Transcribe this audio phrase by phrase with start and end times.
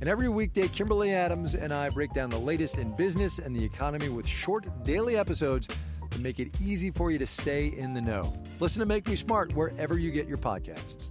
[0.00, 3.64] And every weekday, Kimberly Adams and I break down the latest in business and the
[3.64, 5.68] economy with short daily episodes
[6.10, 8.36] to make it easy for you to stay in the know.
[8.58, 11.10] Listen to Make Me Smart wherever you get your podcasts.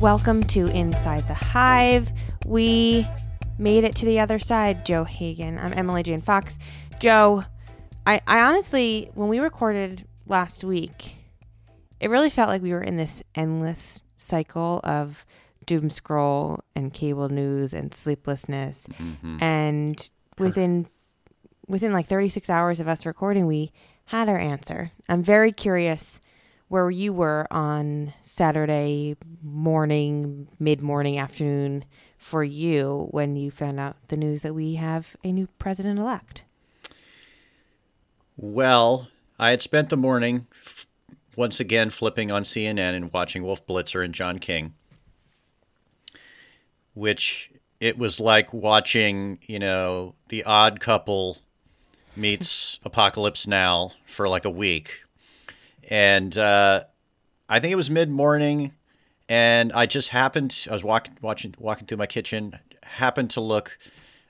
[0.00, 2.10] Welcome to Inside the Hive.
[2.46, 3.06] We
[3.58, 5.58] made it to the other side, Joe Hagan.
[5.58, 6.58] I'm Emily Jane Fox.
[7.00, 7.44] Joe,
[8.06, 11.14] I, I honestly, when we recorded last week,
[12.00, 15.26] it really felt like we were in this endless cycle of
[15.66, 18.86] doom scroll and cable news and sleeplessness.
[18.86, 19.42] Mm-hmm.
[19.42, 20.88] And within
[21.66, 23.72] within like 36 hours of us recording, we
[24.06, 24.92] had our answer.
[25.08, 26.20] I'm very curious
[26.68, 31.84] where you were on Saturday morning, mid morning, afternoon
[32.18, 36.42] for you when you found out the news that we have a new president elect?
[38.36, 40.86] Well, I had spent the morning f-
[41.38, 44.74] once again flipping on CNN and watching Wolf Blitzer and John King,
[46.94, 51.38] which it was like watching, you know, The Odd Couple
[52.16, 55.02] meets Apocalypse Now for like a week.
[55.88, 56.82] And uh,
[57.48, 58.74] I think it was mid morning
[59.28, 63.78] and I just happened I was walking watching walking through my kitchen happened to look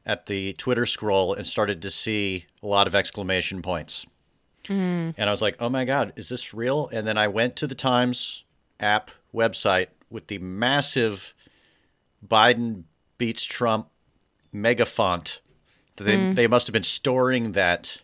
[0.04, 4.04] at the Twitter scroll and started to see a lot of exclamation points.
[4.68, 5.14] Mm.
[5.16, 7.66] And I was like, "Oh my god, is this real?" And then I went to
[7.66, 8.44] the Times
[8.80, 11.34] app website with the massive
[12.26, 12.84] Biden
[13.16, 13.88] beats Trump
[14.52, 15.40] mega font.
[15.96, 16.34] They mm.
[16.34, 17.98] they must have been storing that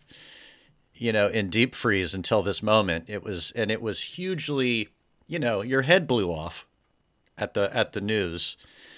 [0.93, 3.05] you know in deep freeze until this moment.
[3.07, 4.89] It was and it was hugely,
[5.27, 6.65] you know, your head blew off
[7.37, 8.57] at the at the news,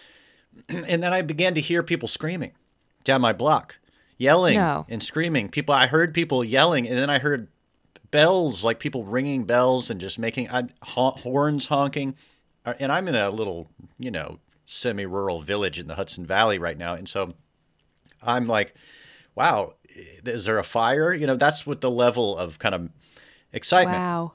[0.69, 2.53] and then I began to hear people screaming
[3.03, 3.75] down my block,
[4.17, 4.85] yelling no.
[4.89, 5.49] and screaming.
[5.49, 7.47] People, I heard people yelling, and then I heard
[8.11, 12.15] bells, like people ringing bells and just making I, horns honking.
[12.65, 16.77] Uh, and I'm in a little, you know, semi-rural village in the Hudson Valley right
[16.77, 17.33] now, and so
[18.21, 18.73] I'm like,
[19.35, 19.75] wow,
[20.25, 21.13] is there a fire?
[21.13, 22.89] You know, that's what the level of kind of
[23.53, 23.97] excitement.
[23.97, 24.33] Wow.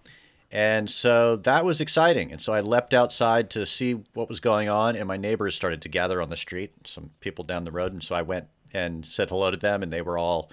[0.51, 2.31] And so that was exciting.
[2.31, 5.83] And so I leapt outside to see what was going on, and my neighbors started
[5.83, 7.93] to gather on the street, some people down the road.
[7.93, 10.51] And so I went and said hello to them, and they were all,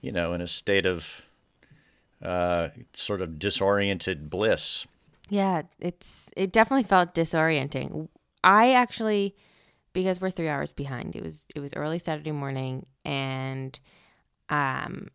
[0.00, 1.26] you know, in a state of
[2.22, 4.86] uh, sort of disoriented bliss.
[5.28, 8.08] Yeah, it's it definitely felt disorienting.
[8.42, 9.34] I actually,
[9.92, 13.78] because we're three hours behind, it was it was early Saturday morning, and
[14.48, 15.08] um,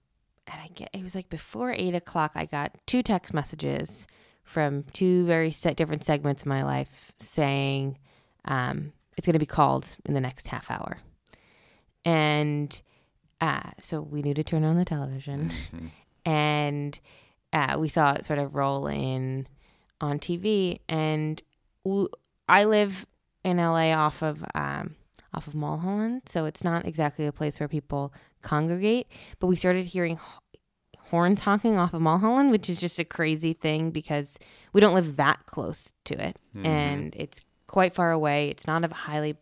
[0.47, 2.33] and I get it was like before eight o'clock.
[2.35, 4.07] I got two text messages
[4.43, 7.97] from two very set different segments of my life saying
[8.45, 10.99] um, it's going to be called in the next half hour,
[12.05, 12.81] and
[13.41, 15.87] uh, so we knew to turn on the television, mm-hmm.
[16.25, 16.99] And
[17.51, 19.47] uh, we saw it sort of roll in
[20.01, 21.41] on TV, and
[21.85, 22.09] w-
[22.49, 23.05] I live
[23.43, 24.95] in LA off of um,
[25.33, 29.07] off of Mulholland, so it's not exactly a place where people congregate.
[29.39, 30.19] But we started hearing
[31.09, 34.37] horns honking off of Mulholland, which is just a crazy thing because
[34.73, 36.65] we don't live that close to it, mm-hmm.
[36.65, 38.49] and it's quite far away.
[38.49, 39.35] It's not a highly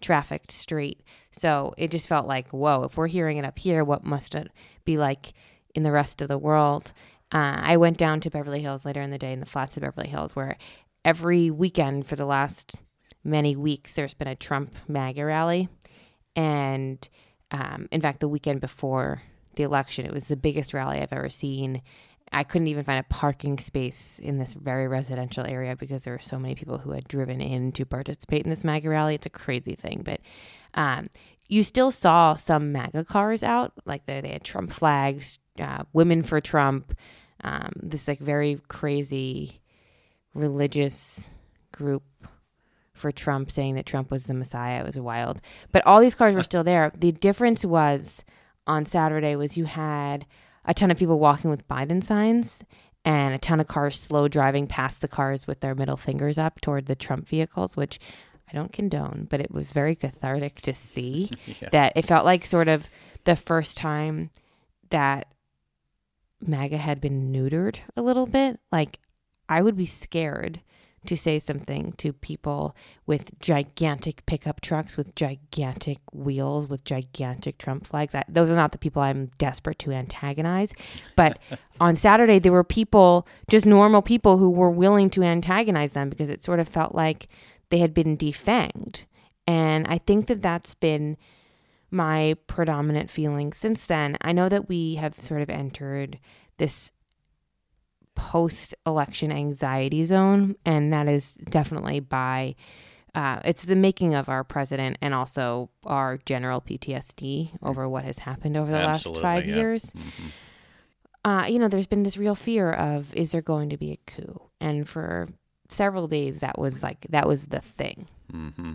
[0.00, 2.84] trafficked street, so it just felt like, whoa!
[2.84, 4.50] If we're hearing it up here, what must it
[4.84, 5.32] be like
[5.78, 6.92] in the rest of the world?
[7.32, 9.82] Uh, I went down to Beverly Hills later in the day in the flats of
[9.82, 10.58] Beverly Hills, where
[11.04, 12.74] every weekend for the last
[13.22, 15.68] many weeks there's been a Trump MAGA rally,
[16.34, 17.08] and
[17.50, 19.22] um, in fact, the weekend before
[19.54, 21.82] the election, it was the biggest rally I've ever seen.
[22.30, 26.18] I couldn't even find a parking space in this very residential area because there were
[26.18, 29.14] so many people who had driven in to participate in this MAGA rally.
[29.14, 30.20] It's a crazy thing, but
[30.74, 31.08] um,
[31.48, 36.22] you still saw some MAGA cars out, like they, they had Trump flags, uh, women
[36.22, 36.94] for Trump,
[37.44, 39.60] um, this like very crazy
[40.34, 41.30] religious
[41.72, 42.02] group
[42.92, 44.80] for Trump saying that Trump was the Messiah.
[44.80, 45.40] It was wild.
[45.72, 46.92] But all these cars were still there.
[46.96, 48.24] The difference was
[48.66, 50.26] on Saturday was you had
[50.64, 52.64] a ton of people walking with Biden signs
[53.04, 56.60] and a ton of cars slow driving past the cars with their middle fingers up
[56.60, 57.98] toward the Trump vehicles, which
[58.50, 61.68] I don't condone, but it was very cathartic to see Yeah.
[61.70, 62.88] that it felt like sort of
[63.24, 64.30] the first time
[64.90, 65.28] that
[66.40, 68.60] MAGA had been neutered a little bit.
[68.70, 69.00] Like,
[69.48, 70.60] I would be scared
[71.06, 72.76] to say something to people
[73.06, 78.14] with gigantic pickup trucks with gigantic wheels with gigantic Trump flags.
[78.14, 80.74] I, those are not the people I'm desperate to antagonize.
[81.16, 81.38] But
[81.80, 86.30] on Saturday, there were people, just normal people, who were willing to antagonize them because
[86.30, 87.28] it sort of felt like
[87.70, 89.04] they had been defanged.
[89.46, 91.16] And I think that that's been
[91.90, 94.16] my predominant feeling since then.
[94.20, 96.18] I know that we have sort of entered
[96.58, 96.92] this
[98.14, 102.56] post election anxiety zone, and that is definitely by
[103.14, 108.18] uh, it's the making of our president and also our general PTSD over what has
[108.18, 109.56] happened over the Absolutely, last five yeah.
[109.56, 109.92] years.
[111.24, 113.96] Uh, you know, there's been this real fear of is there going to be a
[114.10, 114.40] coup?
[114.60, 115.28] And for
[115.68, 118.06] several days, that was like that was the thing.
[118.30, 118.74] hmm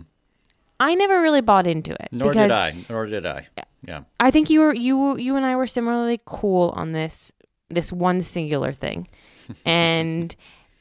[0.80, 2.08] I never really bought into it.
[2.12, 2.74] Nor did I.
[2.88, 3.46] Nor did I.
[3.86, 4.02] Yeah.
[4.18, 7.32] I think you were you you and I were similarly cool on this
[7.70, 9.08] this one singular thing,
[9.66, 10.34] and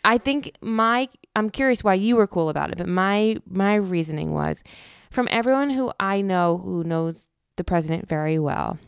[0.05, 4.33] I think my I'm curious why you were cool about it, but my my reasoning
[4.33, 4.63] was
[5.11, 8.79] from everyone who I know who knows the president very well.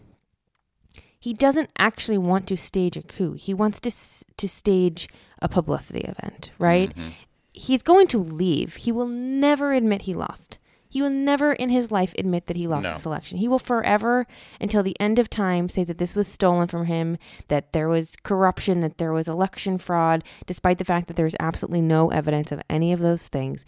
[1.19, 3.33] He doesn't actually want to stage a coup.
[3.33, 3.91] He wants to
[4.37, 5.09] to stage
[5.41, 6.95] a publicity event, right?
[6.95, 7.09] Mm-hmm.
[7.53, 8.75] He's going to leave.
[8.75, 10.59] He will never admit he lost.
[10.95, 12.93] He will never in his life admit that he lost No.
[12.93, 13.37] this election.
[13.37, 14.25] He will forever,
[14.61, 17.17] until the end of time, say that this was stolen from him,
[17.49, 21.81] that there was corruption, that there was election fraud, despite the fact that there's absolutely
[21.81, 23.65] no evidence of any of those things.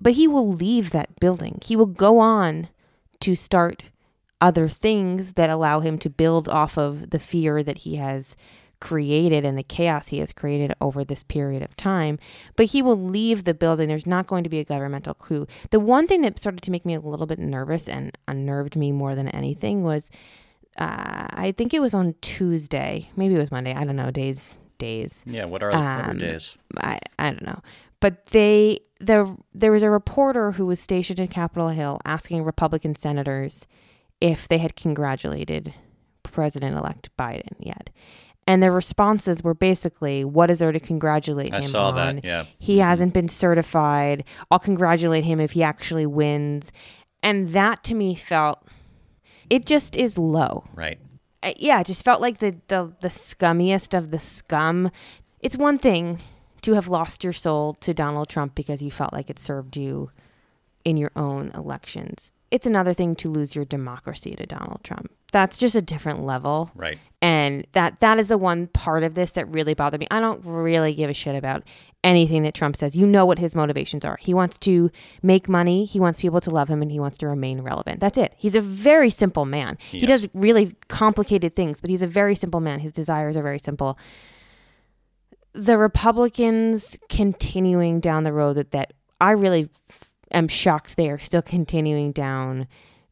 [0.00, 1.58] But he will leave that building.
[1.60, 2.68] He will go on
[3.18, 3.82] to start
[4.40, 8.36] other things that allow him to build off of the fear that he has
[8.82, 12.18] created and the chaos he has created over this period of time.
[12.56, 13.86] But he will leave the building.
[13.86, 15.46] There's not going to be a governmental coup.
[15.70, 18.90] The one thing that started to make me a little bit nervous and unnerved me
[18.90, 20.10] more than anything was
[20.78, 23.72] uh, I think it was on Tuesday, maybe it was Monday.
[23.72, 24.10] I don't know.
[24.10, 25.22] Days, days.
[25.26, 25.44] Yeah.
[25.44, 26.56] What are what are Um, days?
[26.78, 27.60] I, I don't know.
[28.00, 32.96] But they the there was a reporter who was stationed in Capitol Hill asking Republican
[32.96, 33.66] senators
[34.20, 35.74] if they had congratulated
[36.24, 37.90] President elect Biden yet.
[38.46, 42.16] And their responses were basically, what is there to congratulate I him saw on?
[42.16, 42.24] that.
[42.24, 42.44] Yeah.
[42.58, 44.24] He hasn't been certified.
[44.50, 46.72] I'll congratulate him if he actually wins.
[47.22, 48.66] And that to me felt
[49.48, 50.98] it just is low Right.
[51.42, 54.90] uh, yeah, it just felt like the, the the scummiest of the scum.
[55.40, 56.18] It's one thing
[56.62, 60.10] to have lost your soul to Donald Trump because you felt like it served you
[60.84, 62.32] in your own elections.
[62.52, 65.10] It's another thing to lose your democracy to Donald Trump.
[65.32, 66.70] That's just a different level.
[66.74, 66.98] Right.
[67.22, 70.06] And that that is the one part of this that really bothered me.
[70.10, 71.62] I don't really give a shit about
[72.04, 72.94] anything that Trump says.
[72.94, 74.18] You know what his motivations are.
[74.20, 74.90] He wants to
[75.22, 78.00] make money, he wants people to love him, and he wants to remain relevant.
[78.00, 78.34] That's it.
[78.36, 79.78] He's a very simple man.
[79.90, 82.80] He does really complicated things, but he's a very simple man.
[82.80, 83.98] His desires are very simple.
[85.54, 91.18] The Republicans continuing down the road that, that I really f- am shocked they are
[91.18, 92.66] still continuing down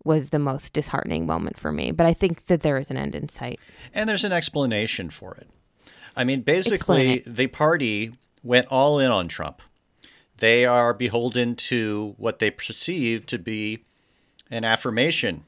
[0.04, 1.90] was the most disheartening moment for me.
[1.90, 3.60] But I think that there is an end in sight.
[3.92, 5.48] And there's an explanation for it.
[6.16, 8.12] I mean, basically, the party
[8.42, 9.62] went all in on Trump.
[10.38, 13.84] They are beholden to what they perceive to be
[14.50, 15.44] an affirmation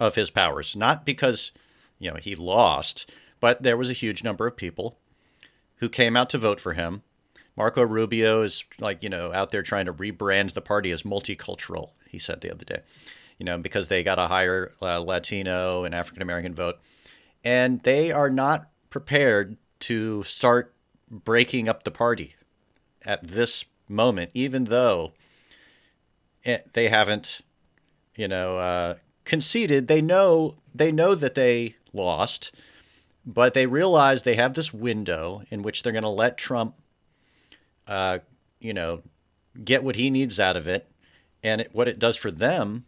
[0.00, 1.52] of his powers, not because,
[1.98, 4.98] you know, he lost, but there was a huge number of people
[5.76, 7.02] who came out to vote for him.
[7.56, 11.90] Marco Rubio is like, you know, out there trying to rebrand the party as multicultural,
[12.08, 12.80] he said the other day,
[13.38, 16.76] you know, because they got a higher uh, Latino and African American vote.
[17.44, 20.74] And they are not prepared to start
[21.10, 22.34] breaking up the party
[23.04, 25.12] at this moment, even though
[26.42, 27.40] it, they haven't,
[28.16, 28.94] you know, uh,
[29.24, 29.88] conceded.
[29.88, 32.52] They know they know that they lost,
[33.24, 36.74] but they realize they have this window in which they're going to let Trump,
[37.86, 38.18] uh,
[38.60, 39.02] you know,
[39.64, 40.88] get what he needs out of it,
[41.42, 42.84] and it, what it does for them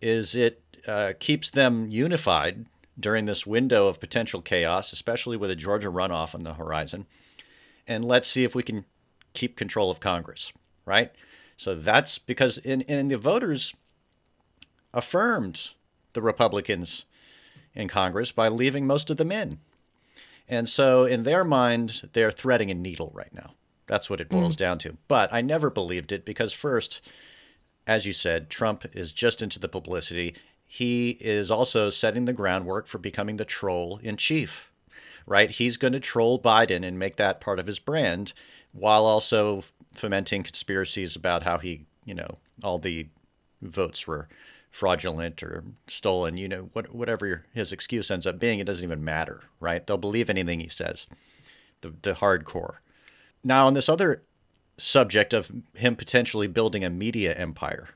[0.00, 2.66] is it uh, keeps them unified
[2.98, 7.06] during this window of potential chaos, especially with a Georgia runoff on the horizon.
[7.86, 8.84] And let's see if we can
[9.34, 10.52] keep control of Congress,
[10.84, 11.12] right?
[11.56, 13.74] So that's because in, in the voters
[14.92, 15.70] affirmed
[16.12, 17.04] the Republicans
[17.74, 19.58] in Congress by leaving most of them in.
[20.48, 23.54] And so in their mind, they're threading a needle right now.
[23.88, 24.40] That's what it mm.
[24.40, 24.96] boils down to.
[25.08, 27.00] But I never believed it because, first,
[27.86, 30.36] as you said, Trump is just into the publicity.
[30.70, 34.70] he is also setting the groundwork for becoming the troll in chief,
[35.26, 35.50] right?
[35.50, 38.34] He's going to troll Biden and make that part of his brand
[38.72, 39.64] while also
[39.94, 43.06] fomenting conspiracies about how he, you know, all the
[43.62, 44.28] votes were
[44.70, 49.02] fraudulent or stolen, you know, what, whatever his excuse ends up being, it doesn't even
[49.02, 49.86] matter, right?
[49.86, 51.06] They'll believe anything he says,
[51.80, 52.76] the, the hardcore.
[53.44, 54.22] Now, on this other
[54.76, 57.90] subject of him potentially building a media empire,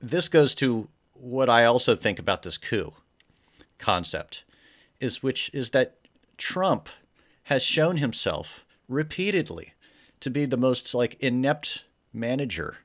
[0.00, 2.92] this goes to what I also think about this coup
[3.78, 4.44] concept,
[5.00, 5.98] is which is that
[6.36, 6.88] Trump
[7.44, 9.74] has shown himself repeatedly
[10.20, 12.78] to be the most like inept manager,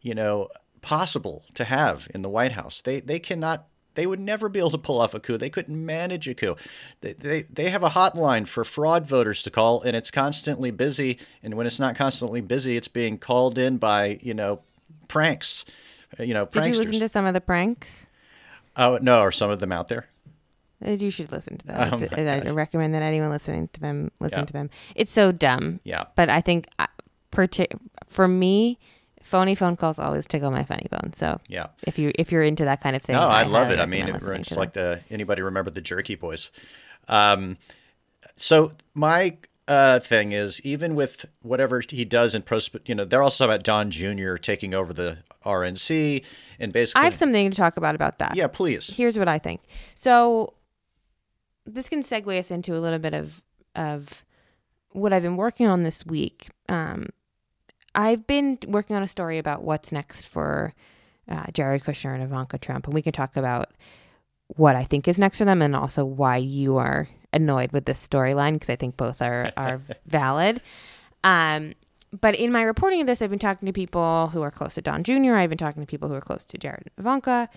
[0.00, 0.48] you know,
[0.80, 2.80] possible to have in the White House.
[2.80, 5.36] They they cannot they would never be able to pull off a coup.
[5.36, 6.56] They couldn't manage a coup.
[7.00, 11.18] They, they, they have a hotline for fraud voters to call, and it's constantly busy.
[11.42, 14.60] And when it's not constantly busy, it's being called in by, you know,
[15.08, 15.64] pranks.
[16.18, 16.64] Uh, you know, pranksters.
[16.64, 18.06] Did you listen to some of the pranks?
[18.76, 19.20] Oh, no.
[19.20, 20.08] Are some of them out there?
[20.84, 21.90] Uh, You should listen to them.
[21.92, 24.44] Oh I recommend that anyone listening to them listen Yeah.
[24.46, 24.70] to them.
[24.94, 25.80] It's so dumb.
[25.84, 26.04] Yeah.
[26.16, 26.86] But I think uh,
[28.08, 28.78] for me,
[29.22, 31.12] phony phone calls always tickle my funny bone.
[31.12, 31.68] So Yeah.
[31.86, 33.78] if you if you're into that kind of thing, No, I, love it.
[33.80, 36.50] I mean, it, it's like the anybody remember the Jerky Boys.
[37.08, 37.56] Um,
[38.36, 39.36] so my
[39.68, 43.54] uh, thing is, even with whatever he does in pros, you know, they're also talking
[43.54, 44.36] about Don Jr.
[44.36, 46.24] taking over the RNC
[46.58, 47.00] and basically.
[47.00, 48.36] I have something to talk about about that.
[48.36, 48.92] Yeah, please.
[48.94, 49.62] Here's what I think.
[49.94, 50.54] So
[51.64, 53.42] this can segue us into a little bit of
[53.74, 54.24] of
[54.90, 56.50] what I've been working on this week.
[56.68, 57.08] Um,
[57.94, 60.74] I've been working on a story about what's next for
[61.28, 63.70] uh, Jared Kushner and Ivanka Trump, and we can talk about
[64.48, 68.06] what I think is next for them, and also why you are annoyed with this
[68.06, 70.60] storyline because I think both are are valid.
[71.24, 71.74] Um,
[72.18, 74.82] but in my reporting of this, I've been talking to people who are close to
[74.82, 75.34] Don Jr.
[75.34, 77.48] I've been talking to people who are close to Jared and Ivanka,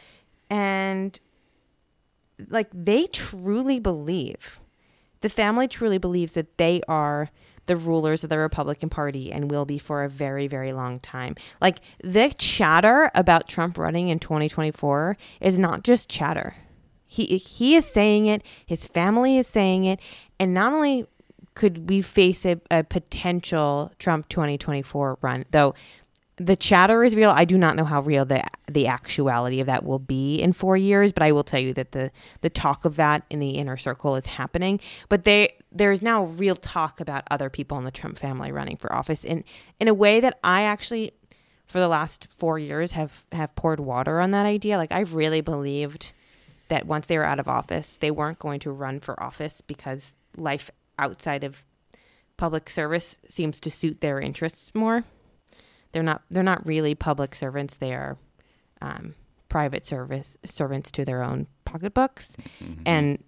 [0.50, 1.20] and
[2.50, 4.60] like they truly believe,
[5.22, 7.30] the family truly believes that they are
[7.66, 11.36] the rulers of the Republican Party and will be for a very, very long time.
[11.62, 16.56] Like the chatter about Trump running in 2024 is not just chatter.
[17.08, 20.00] He he is saying it, his family is saying it,
[20.40, 21.06] and not only
[21.54, 25.74] could we face a, a potential Trump 2024 run, though
[26.38, 27.30] the chatter is real.
[27.30, 30.76] I do not know how real the the actuality of that will be in four
[30.76, 33.78] years, but I will tell you that the the talk of that in the inner
[33.78, 34.80] circle is happening.
[35.08, 38.78] But they there is now real talk about other people in the Trump family running
[38.78, 39.44] for office in
[39.80, 41.12] in a way that I actually
[41.68, 44.78] for the last four years have have poured water on that idea.
[44.78, 46.14] Like I've really believed
[46.70, 50.16] that once they were out of office, they weren't going to run for office because
[50.38, 51.66] life outside of
[52.38, 55.04] public service seems to suit their interests more.
[55.92, 57.78] They're not they're not really public servants.
[57.78, 58.18] They are
[58.82, 59.16] um,
[59.50, 62.38] private service servants to their own pocketbooks,
[62.86, 63.24] and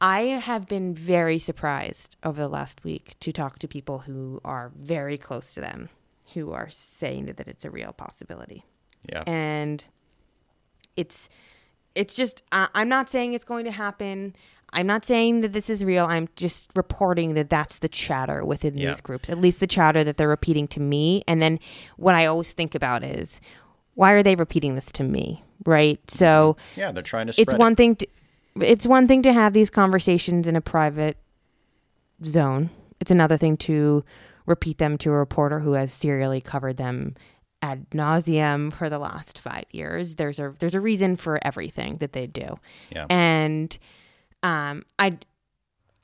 [0.00, 4.70] I have been very surprised over the last week to talk to people who are
[4.76, 5.88] very close to them,
[6.34, 8.64] who are saying that, that it's a real possibility
[9.08, 9.22] Yeah.
[9.26, 9.84] and
[10.96, 11.28] it's
[11.94, 14.34] it's just I i'm not saying it's going to happen
[14.72, 18.76] i'm not saying that this is real i'm just reporting that that's the chatter within
[18.76, 18.90] Yeah.
[18.90, 21.58] these groups at least the chatter that they're repeating to me and then
[21.96, 23.40] what i always think about is
[23.94, 27.54] why are they repeating this to me right so yeah, they're trying to spread it's
[27.54, 27.58] it.
[27.58, 28.06] one thing to
[28.62, 31.16] it's one thing to have these conversations in a private
[32.24, 32.70] zone.
[33.00, 34.04] It's another thing to
[34.46, 37.14] repeat them to a reporter who has serially covered them
[37.60, 40.14] ad nauseum for the last five years.
[40.14, 42.58] There's a there's a reason for everything that they do.
[42.90, 43.06] Yeah.
[43.10, 43.76] and
[44.44, 45.18] um i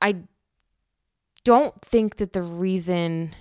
[0.02, 0.16] i
[1.44, 3.34] don't think that the reason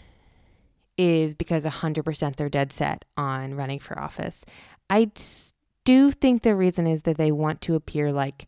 [0.98, 4.46] is because 100% they're dead set on running for office.
[4.90, 5.10] I
[5.86, 8.46] do think the reason is that they want to appear like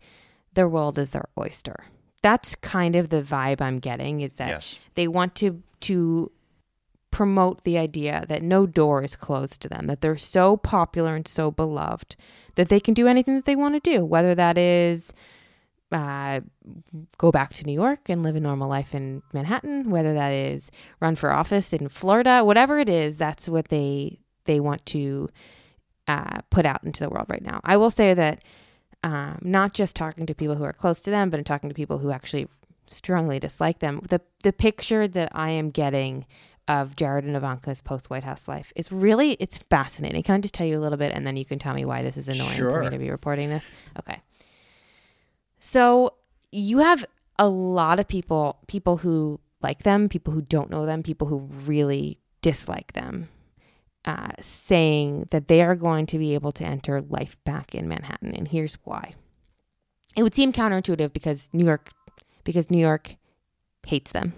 [0.56, 1.86] the world is their oyster
[2.22, 4.80] that's kind of the vibe i'm getting is that Yes.
[4.96, 6.32] they want to to
[7.12, 11.28] promote the idea that no door is closed to them that they're so popular and
[11.28, 12.16] so beloved
[12.56, 15.14] that they can do anything that they want to do whether that is
[15.92, 16.42] uh,
[17.18, 20.70] go back to New York and live a normal life in Manhattan, whether that is
[21.00, 25.30] run for office in Florida, whatever it is, that's what they they want to
[26.08, 27.62] uh, put out into the world right now.
[27.64, 28.44] I will say that
[29.06, 31.76] um, not just talking to people who are close to them, but in talking to
[31.76, 32.48] people who actually
[32.88, 34.02] strongly dislike them.
[34.10, 36.26] The the picture that I am getting
[36.68, 40.24] of Jared and Ivanka's post White House life is really it's fascinating.
[40.24, 42.02] Can I just tell you a little bit, and then you can tell me why
[42.02, 43.70] this is annoying for me to be reporting this?
[44.00, 44.20] Okay.
[45.60, 46.16] So
[46.52, 47.06] you have
[47.38, 51.48] a lot of people, people who like them, people who don't know them, people who
[51.68, 53.30] really dislike them.
[54.06, 58.36] Uh, saying that they are going to be able to enter life back in Manhattan,
[58.36, 59.14] and here's why.
[60.16, 61.92] It would seem counterintuitive because New York,
[62.44, 63.16] because New York
[63.86, 64.34] hates them,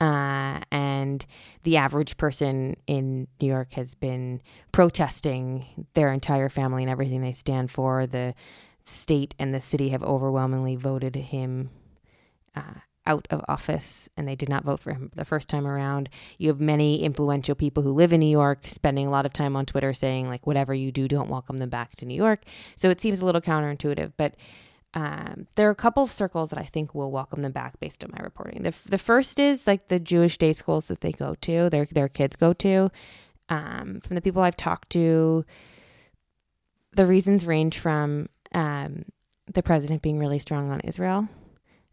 [0.00, 1.24] uh, and
[1.62, 4.40] the average person in New York has been
[4.72, 8.06] protesting their entire family and everything they stand for.
[8.06, 8.34] The
[8.84, 11.70] state and the city have overwhelmingly voted him
[12.56, 16.08] uh, out of office and they did not vote for him the first time around.
[16.38, 19.56] You have many influential people who live in New York spending a lot of time
[19.56, 22.44] on Twitter saying, like, whatever you do, don't welcome them back to New York.
[22.76, 24.34] So it seems a little counterintuitive, but
[24.94, 28.04] um, there are a couple of circles that I think will welcome them back based
[28.04, 28.62] on my reporting.
[28.62, 32.08] The, the first is like the Jewish day schools that they go to, their, their
[32.08, 32.90] kids go to.
[33.48, 35.44] Um, from the people I've talked to,
[36.92, 39.04] the reasons range from um,
[39.52, 41.28] the president being really strong on Israel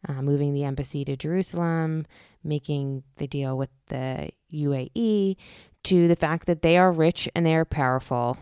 [0.08, 2.06] uh, moving the embassy to Jerusalem,
[2.44, 5.36] making the deal with the UAE,
[5.84, 8.38] to the fact that they are rich and they are powerful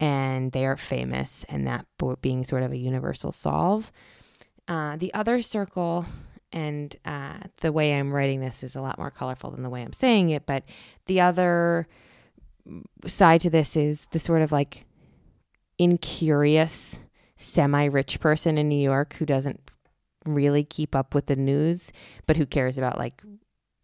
[0.00, 1.86] and they are famous, and that
[2.20, 3.92] being sort of a universal solve.
[4.66, 6.04] Uh, the other circle,
[6.52, 9.82] and uh, the way I'm writing this is a lot more colorful than the way
[9.82, 10.64] I'm saying it, but
[11.06, 11.86] the other
[13.06, 14.86] side to this is the sort of like
[15.78, 17.00] incurious,
[17.36, 19.60] semi rich person in New York who doesn't
[20.26, 21.92] really keep up with the news,
[22.26, 23.22] but who cares about like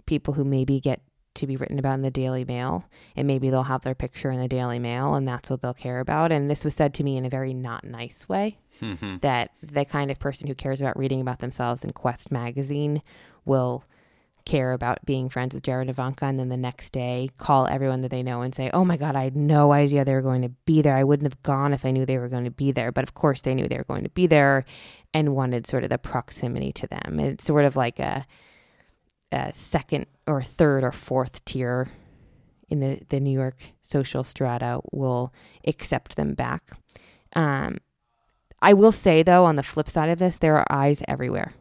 [0.07, 1.01] people who maybe get
[1.35, 2.85] to be written about in the Daily Mail
[3.17, 6.01] and maybe they'll have their picture in the Daily Mail and that's what they'll care
[6.01, 6.33] about.
[6.33, 9.19] And this was said to me in a very not nice way mm-hmm.
[9.19, 13.03] that the kind of person who cares about reading about themselves in Quest magazine
[13.45, 13.85] will
[14.49, 18.01] care about being friends with Jared and Ivanka and then the next day call everyone
[18.01, 20.43] that they know and say, Oh my God, I had no idea they were going
[20.43, 20.97] to be there.
[20.97, 22.91] I wouldn't have gone if I knew they were going to be there.
[22.91, 24.65] But of course, they knew they were going to be there
[25.13, 27.21] and wanted sort of the proximity to them.
[27.21, 28.27] It's sort of like a,
[29.31, 31.91] a second or third or fourth tier
[32.71, 35.33] in the, the New York social strata will
[35.67, 36.71] accept them back.
[37.35, 37.79] Um,
[38.61, 41.53] I will say, though, on the flip side of this, there are eyes everywhere.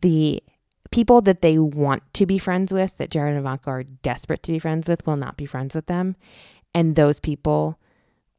[0.00, 0.42] The
[0.90, 4.52] people that they want to be friends with, that Jared and Ivanka are desperate to
[4.52, 6.16] be friends with, will not be friends with them.
[6.74, 7.78] And those people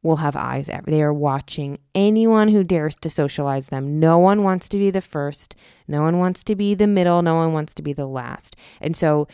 [0.02, 0.70] will have eyes.
[0.84, 3.98] They are watching anyone who dares to socialize them.
[3.98, 5.56] No one wants to be the first.
[5.88, 7.22] No one wants to be the middle.
[7.22, 8.56] No one wants to be the last.
[8.80, 9.26] And so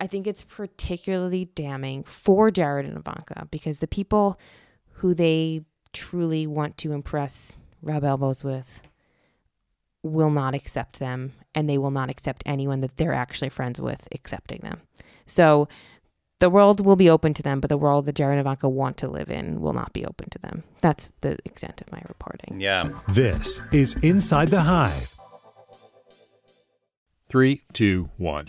[0.00, 4.38] I think it's particularly damning for Jared and Ivanka because the people
[4.98, 8.82] who they truly want to impress, rub elbows with,
[10.04, 14.06] will not accept them and they will not accept anyone that they're actually friends with
[14.12, 14.80] accepting them.
[15.26, 15.66] So
[16.40, 18.98] the world will be open to them, but the world that Jared and Ivanka want
[18.98, 20.62] to live in will not be open to them.
[20.82, 22.60] That's the extent of my reporting.
[22.60, 22.90] Yeah.
[23.08, 25.14] This is Inside the Hive.
[27.28, 28.46] Three, two, one.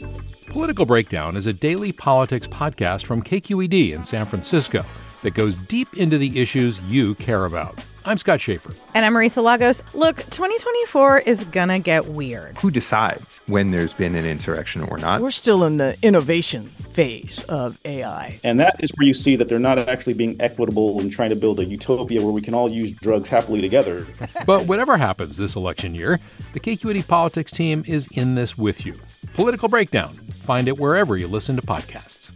[0.47, 4.85] Political Breakdown is a daily politics podcast from KQED in San Francisco
[5.23, 7.83] that goes deep into the issues you care about.
[8.07, 8.71] I'm Scott Shafer.
[8.93, 9.81] And I'm Marisa Lagos.
[9.95, 12.55] Look, 2024 is gonna get weird.
[12.59, 15.21] Who decides when there's been an insurrection or not?
[15.21, 18.39] We're still in the innovation phase of AI.
[18.43, 21.35] And that is where you see that they're not actually being equitable and trying to
[21.35, 24.05] build a utopia where we can all use drugs happily together.
[24.45, 26.19] but whatever happens this election year,
[26.53, 28.99] the KQED politics team is in this with you.
[29.33, 30.13] Political Breakdown.
[30.43, 32.31] Find it wherever you listen to podcasts.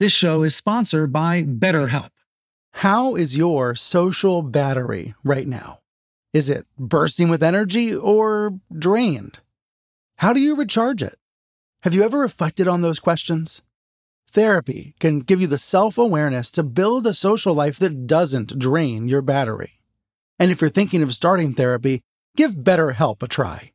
[0.00, 2.08] This show is sponsored by BetterHelp.
[2.78, 5.78] How is your social battery right now?
[6.32, 9.38] Is it bursting with energy or drained?
[10.16, 11.14] How do you recharge it?
[11.82, 13.62] Have you ever reflected on those questions?
[14.32, 19.06] Therapy can give you the self awareness to build a social life that doesn't drain
[19.06, 19.80] your battery.
[20.40, 22.02] And if you're thinking of starting therapy,
[22.36, 23.70] give BetterHelp a try.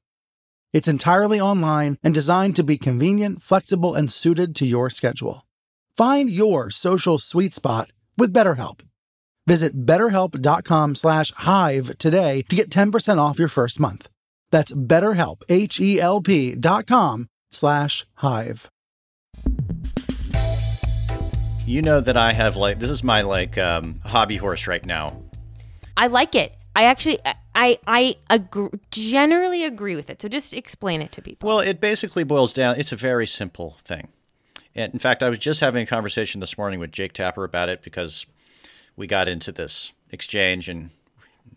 [0.73, 5.45] It's entirely online and designed to be convenient, flexible, and suited to your schedule.
[5.95, 8.81] Find your social sweet spot with BetterHelp.
[9.49, 14.07] Visit betterhelp.com slash hive today to get 10% off your first month.
[14.51, 18.69] That's betterhelp, H-E-L-P dot com slash hive.
[21.65, 25.19] You know that I have like, this is my like um, hobby horse right now.
[25.97, 26.53] I like it.
[26.75, 27.17] I actually,
[27.55, 30.21] I, I agree, generally agree with it.
[30.21, 31.49] So just explain it to people.
[31.49, 34.09] Well, it basically boils down, it's a very simple thing.
[34.75, 37.69] And in fact, I was just having a conversation this morning with Jake Tapper about
[37.69, 38.27] it because–
[38.99, 40.89] we got into this exchange and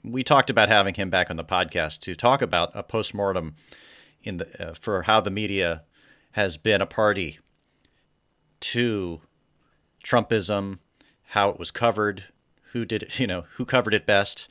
[0.05, 3.57] we talked about having him back on the podcast to talk about a postmortem
[4.23, 5.83] in the uh, for how the media
[6.33, 7.41] has been a party
[8.61, 9.21] to
[10.05, 10.79] Trumpism,
[11.25, 12.27] how it was covered,
[12.71, 14.49] who did you know, who covered it best.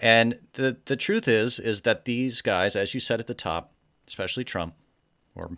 [0.00, 3.72] And the the truth is is that these guys, as you said at the top,
[4.08, 4.74] especially Trump
[5.36, 5.52] or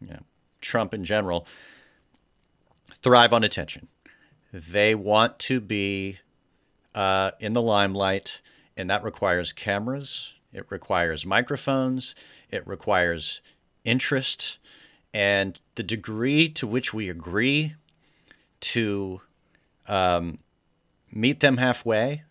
[0.00, 0.22] you know,
[0.60, 1.44] Trump in general,
[3.02, 3.88] thrive on attention
[4.54, 6.20] They want to be
[6.94, 8.40] uh, in the limelight,
[8.76, 12.14] and that requires cameras, it requires microphones,
[12.52, 13.40] it requires
[13.84, 14.58] interest,
[15.12, 17.74] and the degree to which we agree
[18.60, 19.22] to
[19.88, 20.38] um,
[21.10, 22.22] meet them halfway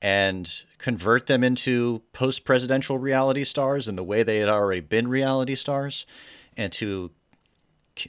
[0.00, 5.08] and convert them into post presidential reality stars in the way they had already been
[5.08, 6.06] reality stars,
[6.56, 7.10] and to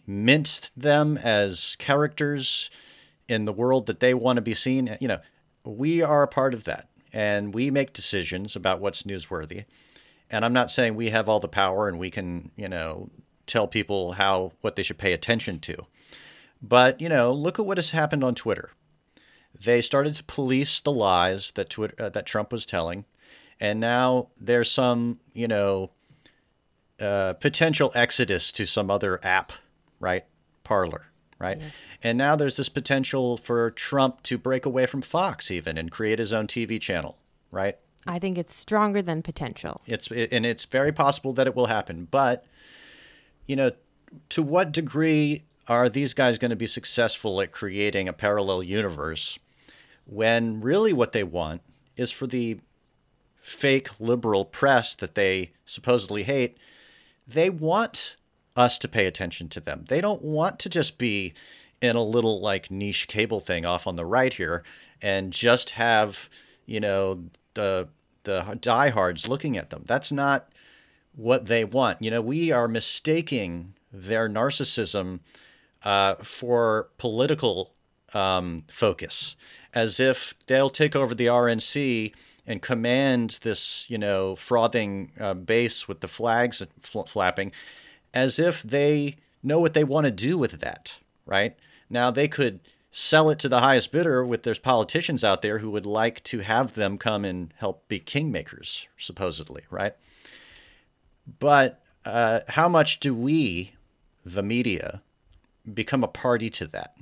[0.07, 2.69] mint them as characters
[3.27, 4.97] in the world that they want to be seen.
[4.99, 5.19] You know,
[5.63, 9.65] we are a part of that and we make decisions about what's newsworthy.
[10.29, 13.09] And I'm not saying we have all the power and we can, you know,
[13.47, 15.85] tell people how what they should pay attention to.
[16.61, 18.71] But, you know, look at what has happened on Twitter.
[19.57, 23.05] They started to police the lies that Twitter, uh, that Trump was telling,
[23.59, 25.91] and now there's some, you know,
[26.99, 29.53] uh, potential exodus to some other app,
[29.99, 30.25] right?
[30.63, 31.07] Parler
[31.39, 31.57] right?
[31.59, 31.73] Yes.
[32.03, 36.19] And now there's this potential for Trump to break away from Fox even and create
[36.19, 37.17] his own TV channel,
[37.51, 37.77] right?
[38.07, 39.81] I think it's stronger than potential.
[39.87, 42.45] It's it, and it's very possible that it will happen, but
[43.47, 43.71] you know,
[44.29, 49.39] to what degree are these guys going to be successful at creating a parallel universe
[50.05, 51.61] when really what they want
[51.97, 52.59] is for the
[53.41, 56.57] fake liberal press that they supposedly hate,
[57.27, 58.15] they want
[58.55, 59.85] us to pay attention to them.
[59.87, 61.33] They don't want to just be
[61.81, 64.63] in a little like niche cable thing off on the right here
[65.01, 66.29] and just have,
[66.65, 67.87] you know, the
[68.23, 69.83] the diehards looking at them.
[69.85, 70.49] That's not
[71.15, 72.01] what they want.
[72.01, 75.19] You know, we are mistaking their narcissism
[75.83, 77.71] uh, for political
[78.13, 79.35] um, focus,
[79.73, 82.13] as if they'll take over the RNC
[82.47, 87.51] and command this, you know, frothing uh, base with the flags fl- flapping
[88.15, 91.55] as if they know what they want to do with that, right?
[91.89, 95.69] Now, they could sell it to the highest bidder with there's politicians out there who
[95.69, 99.93] would like to have them come and help be kingmakers, supposedly, right?
[101.39, 103.73] But uh, how much do we,
[104.25, 105.01] the media,
[105.71, 106.95] become a party to that?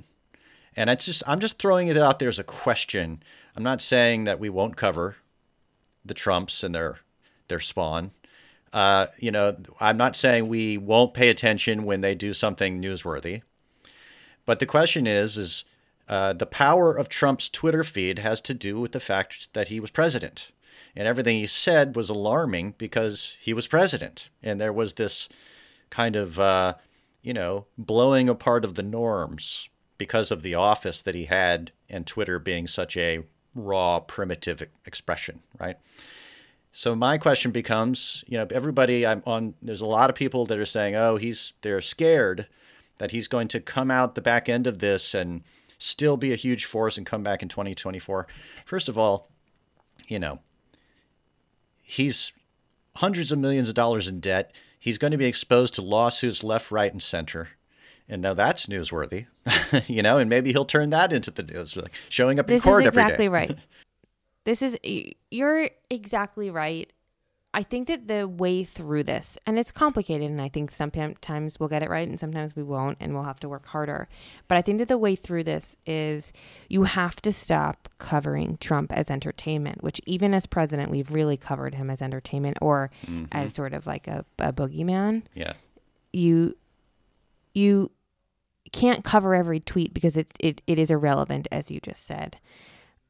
[0.76, 3.22] And it's just I'm just throwing it out there as a question.
[3.54, 5.16] I'm not saying that we won't cover
[6.04, 6.98] the Trumps and their
[7.46, 8.10] their spawn.
[8.74, 13.42] Uh, you know, I'm not saying we won't pay attention when they do something newsworthy,
[14.44, 15.64] but the question is, is
[16.08, 19.78] uh, the power of Trump's Twitter feed has to do with the fact that he
[19.78, 20.50] was president,
[20.96, 25.28] and everything he said was alarming because he was president, and there was this
[25.88, 26.74] kind of, uh,
[27.22, 32.08] you know, blowing apart of the norms because of the office that he had, and
[32.08, 35.76] Twitter being such a raw, primitive expression, right?
[36.76, 40.58] So my question becomes, you know, everybody I'm on there's a lot of people that
[40.58, 42.48] are saying, "Oh, he's they're scared
[42.98, 45.42] that he's going to come out the back end of this and
[45.78, 48.26] still be a huge force and come back in 2024."
[48.66, 49.28] First of all,
[50.08, 50.40] you know,
[51.80, 52.32] he's
[52.96, 54.52] hundreds of millions of dollars in debt.
[54.76, 57.50] He's going to be exposed to lawsuits left, right, and center.
[58.08, 59.26] And now that's newsworthy,
[59.86, 62.72] you know, and maybe he'll turn that into the news, like showing up this in
[62.72, 63.08] court every day.
[63.10, 63.58] This is exactly right.
[64.44, 64.76] This is,
[65.30, 66.92] you're exactly right.
[67.56, 71.68] I think that the way through this, and it's complicated, and I think sometimes we'll
[71.68, 74.08] get it right and sometimes we won't, and we'll have to work harder.
[74.48, 76.32] But I think that the way through this is
[76.68, 81.76] you have to stop covering Trump as entertainment, which even as president, we've really covered
[81.76, 83.26] him as entertainment or mm-hmm.
[83.30, 85.22] as sort of like a, a boogeyman.
[85.34, 85.52] Yeah.
[86.12, 86.56] You,
[87.54, 87.92] you
[88.72, 92.38] can't cover every tweet because it's, it, it is irrelevant, as you just said.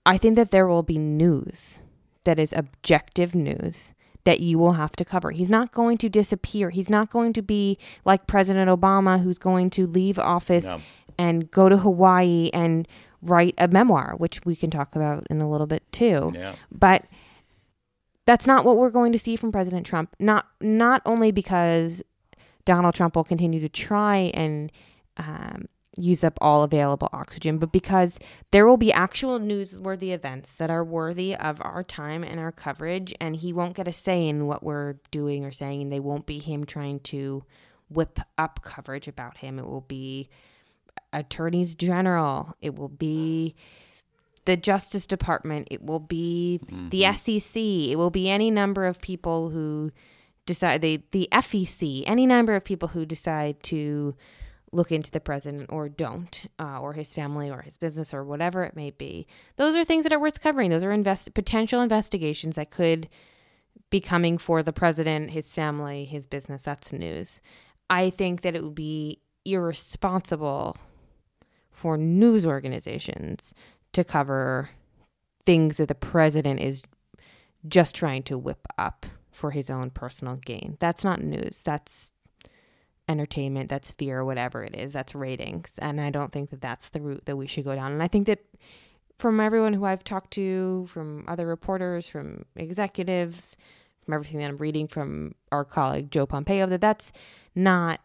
[0.07, 1.81] I think that there will be news
[2.25, 3.93] that is objective news
[4.25, 5.31] that you will have to cover.
[5.31, 6.71] He's not going to disappear.
[6.71, 10.81] He's not going to be like President Obama, who's going to leave office no.
[11.19, 12.89] and go to Hawaii and
[13.21, 16.33] write a memoir, which we can talk about in a little bit too.
[16.35, 16.55] Yeah.
[16.73, 17.05] But
[18.25, 20.15] that's not what we're going to see from President Trump.
[20.19, 22.03] Not not only because
[22.65, 24.73] Donald Trump will continue to try and
[25.19, 25.67] um,
[25.99, 28.19] use up all available oxygen, but because
[28.51, 33.15] there will be actual newsworthy events that are worthy of our time and our coverage,
[33.21, 36.27] and he won't get a say in what we're doing or saying, and they won't
[36.27, 37.45] be him trying to
[37.89, 39.59] whip up coverage about him.
[39.59, 40.29] It will be
[41.13, 43.55] attorneys general, it will be
[44.47, 46.89] the Justice Department, it will be mm-hmm.
[46.91, 49.93] the SEC, it will be any number of people who
[50.47, 54.15] decide, they, the FEC, any number of people who decide to
[54.75, 58.63] look into the president or don't, uh, or his family or his business or whatever
[58.63, 59.27] it may be.
[59.57, 60.71] Those are things that are worth covering.
[60.71, 63.09] Those are invest- potential investigations that could
[63.91, 66.63] be coming for the president, his family, his business.
[66.63, 67.41] That's news.
[67.89, 70.77] I think that it would be irresponsible
[71.71, 73.55] for news organizations
[73.93, 74.71] to cover
[75.45, 76.83] things that the president is
[77.69, 80.77] just trying to whip up for his own personal gain.
[80.81, 81.63] That's not news.
[81.63, 82.13] That's
[83.09, 84.93] entertainment, that's fear, whatever it is.
[84.93, 85.79] That's ratings.
[85.79, 87.93] And I don't think that that's the route that we should go down.
[87.93, 88.41] And I think that
[89.19, 93.57] from everyone who I've talked to, from other reporters, from executives,
[94.05, 97.13] from everything that I'm reading from our colleague Joe Pompeo, that that's
[97.55, 98.01] not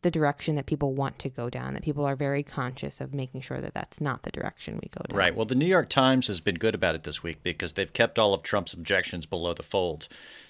[0.00, 3.42] the direction that people want to go down, that people are very conscious of making
[3.42, 5.16] sure that that's not the direction we go down.
[5.16, 5.34] Right.
[5.34, 8.18] Well, the New York Times has been good about it this week because they've kept
[8.18, 10.08] all of Trump's objections below the fold,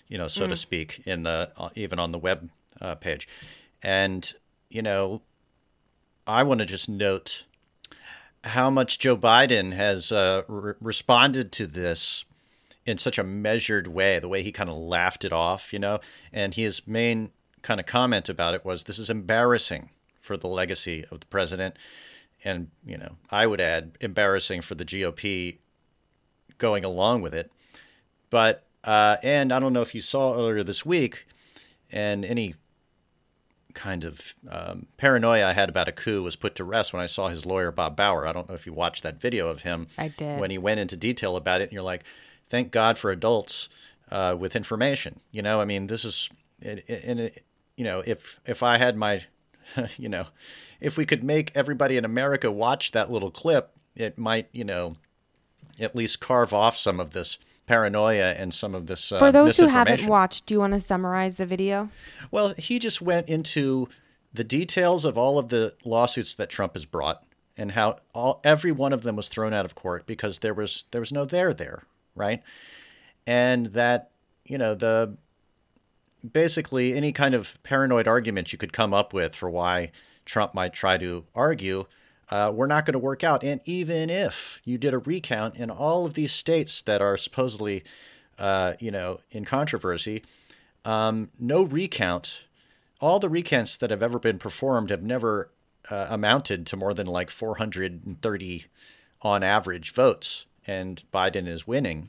[0.08, 0.50] you know, so mm.
[0.50, 3.28] to speak, in the uh, even on the web uh, page.
[3.82, 4.32] And,
[4.68, 5.22] you know,
[6.26, 7.44] I want to just note
[8.44, 12.24] how much Joe Biden has uh, re- responded to this
[12.84, 16.00] in such a measured way, the way he kind of laughed it off, you know,
[16.32, 17.30] and his main
[17.62, 19.90] kind of comment about it was this is embarrassing
[20.20, 21.76] for the legacy of the president.
[22.44, 25.58] And, you know, I would add embarrassing for the GOP
[26.58, 27.52] going along with it.
[28.30, 31.26] But, uh, and I don't know if you saw earlier this week,
[31.90, 32.54] and any
[33.74, 37.06] kind of um, paranoia I had about a coup was put to rest when I
[37.06, 38.26] saw his lawyer, Bob Bauer.
[38.26, 39.86] I don't know if you watched that video of him.
[39.98, 40.40] I did.
[40.40, 42.04] When he went into detail about it, and you're like,
[42.50, 43.68] thank God for adults
[44.10, 45.20] uh, with information.
[45.30, 46.28] You know, I mean, this is,
[46.60, 47.44] and it,
[47.76, 49.24] you know, if if I had my,
[49.96, 50.26] you know,
[50.80, 54.96] if we could make everybody in America watch that little clip, it might, you know,
[55.80, 59.12] at least carve off some of this paranoia and some of this.
[59.12, 61.88] Uh, For those who haven't watched, do you want to summarize the video?
[62.30, 63.88] Well, he just went into
[64.32, 67.22] the details of all of the lawsuits that Trump has brought
[67.56, 70.84] and how all every one of them was thrown out of court because there was
[70.90, 72.42] there was no there there, right?
[73.26, 74.10] And that
[74.44, 75.16] you know the
[76.30, 79.90] basically any kind of paranoid argument you could come up with for why
[80.24, 81.84] Trump might try to argue
[82.32, 83.44] uh, we're not going to work out.
[83.44, 87.84] And even if you did a recount in all of these states that are supposedly,
[88.38, 90.24] uh, you know, in controversy,
[90.86, 92.44] um, no recount,
[93.02, 95.50] all the recounts that have ever been performed have never
[95.90, 98.64] uh, amounted to more than like 430
[99.20, 100.46] on average votes.
[100.66, 102.08] And Biden is winning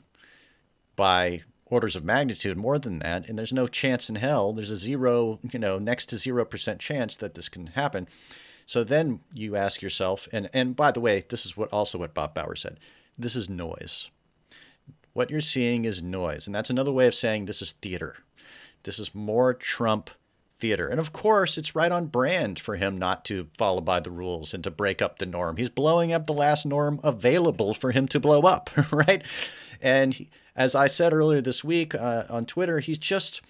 [0.96, 3.28] by orders of magnitude more than that.
[3.28, 4.54] And there's no chance in hell.
[4.54, 8.08] There's a zero, you know, next to 0% chance that this can happen.
[8.66, 12.14] So then you ask yourself, and, and by the way, this is what also what
[12.14, 12.78] Bob Bauer said.
[13.18, 14.10] This is noise.
[15.12, 16.46] What you're seeing is noise.
[16.46, 18.16] And that's another way of saying this is theater.
[18.82, 20.10] This is more Trump
[20.58, 20.88] theater.
[20.88, 24.54] And of course, it's right on brand for him not to follow by the rules
[24.54, 25.56] and to break up the norm.
[25.56, 29.22] He's blowing up the last norm available for him to blow up, right?
[29.80, 33.42] And as I said earlier this week uh, on Twitter, he's just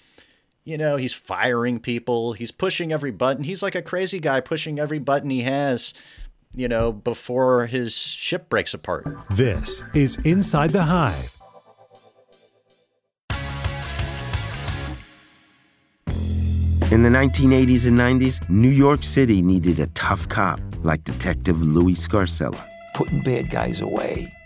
[0.65, 3.45] you know, he's firing people, he's pushing every button.
[3.45, 5.93] He's like a crazy guy pushing every button he has,
[6.55, 9.07] you know, before his ship breaks apart.
[9.31, 11.37] This is Inside the Hive.
[16.91, 21.95] In the 1980s and 90s, New York City needed a tough cop like Detective Louis
[21.95, 22.63] Scarcella.
[22.95, 24.33] Putting bad guys away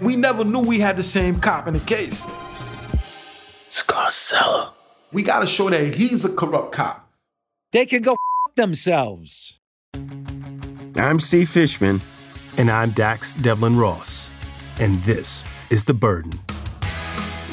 [0.00, 2.22] We never knew we had the same cop in the case.
[3.68, 4.70] Scarcella.
[5.12, 7.10] We gotta show that he's a corrupt cop.
[7.72, 9.58] They can go f- themselves.
[10.96, 12.00] I'm Steve Fishman.
[12.58, 14.30] And I'm Dax Devlon Ross.
[14.78, 16.38] And this is The Burden.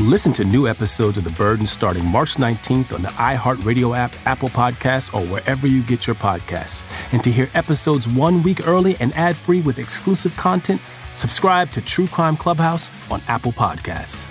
[0.01, 4.47] Listen to new episodes of The Burden starting March 19th on the iHeartRadio app, Apple
[4.49, 6.83] Podcasts, or wherever you get your podcasts.
[7.13, 10.81] And to hear episodes one week early and ad free with exclusive content,
[11.19, 14.25] subscribe to True Crime Clubhouse on Apple Podcasts.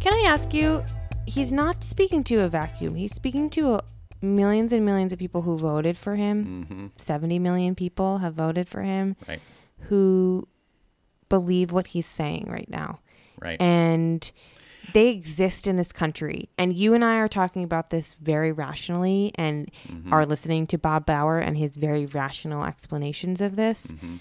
[0.00, 0.84] Can I ask you?
[1.26, 3.80] He's not speaking to a vacuum, he's speaking to a
[4.20, 6.66] millions and millions of people who voted for him.
[6.68, 6.86] Mm-hmm.
[6.96, 9.16] 70 million people have voted for him.
[9.28, 9.40] Right.
[9.88, 10.48] Who
[11.28, 13.00] believe what he's saying right now.
[13.40, 13.60] Right.
[13.60, 14.30] And
[14.92, 16.48] they exist in this country.
[16.58, 20.12] And you and I are talking about this very rationally and mm-hmm.
[20.12, 23.88] are listening to Bob Bauer and his very rational explanations of this.
[23.88, 24.16] Mm-hmm.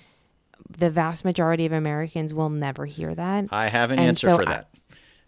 [0.78, 3.46] The vast majority of Americans will never hear that.
[3.52, 4.70] I have an and answer so for that.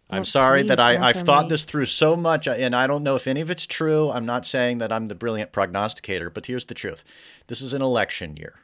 [0.09, 1.49] I'm Well, sorry that I, I've thought me.
[1.49, 4.11] this through so much, and I don't know if any of it's true.
[4.11, 7.03] I'm not saying that I'm the brilliant prognosticator, but here's the truth
[7.47, 8.59] this is an election year.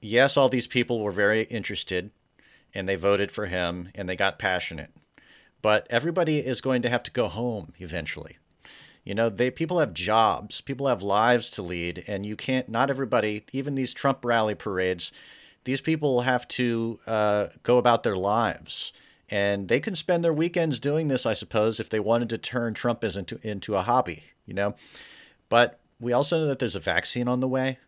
[0.00, 2.10] Yes, all these people were very interested,
[2.74, 4.90] and they voted for him, and they got passionate.
[5.62, 8.38] But everybody is going to have to go home eventually.
[9.04, 12.68] You know, they people have jobs, people have lives to lead, and you can't.
[12.68, 15.12] Not everybody, even these Trump rally parades,
[15.64, 18.92] these people have to uh, go about their lives,
[19.28, 22.74] and they can spend their weekends doing this, I suppose, if they wanted to turn
[22.74, 24.24] Trumpism into into a hobby.
[24.46, 24.74] You know,
[25.48, 27.78] but we also know that there's a vaccine on the way,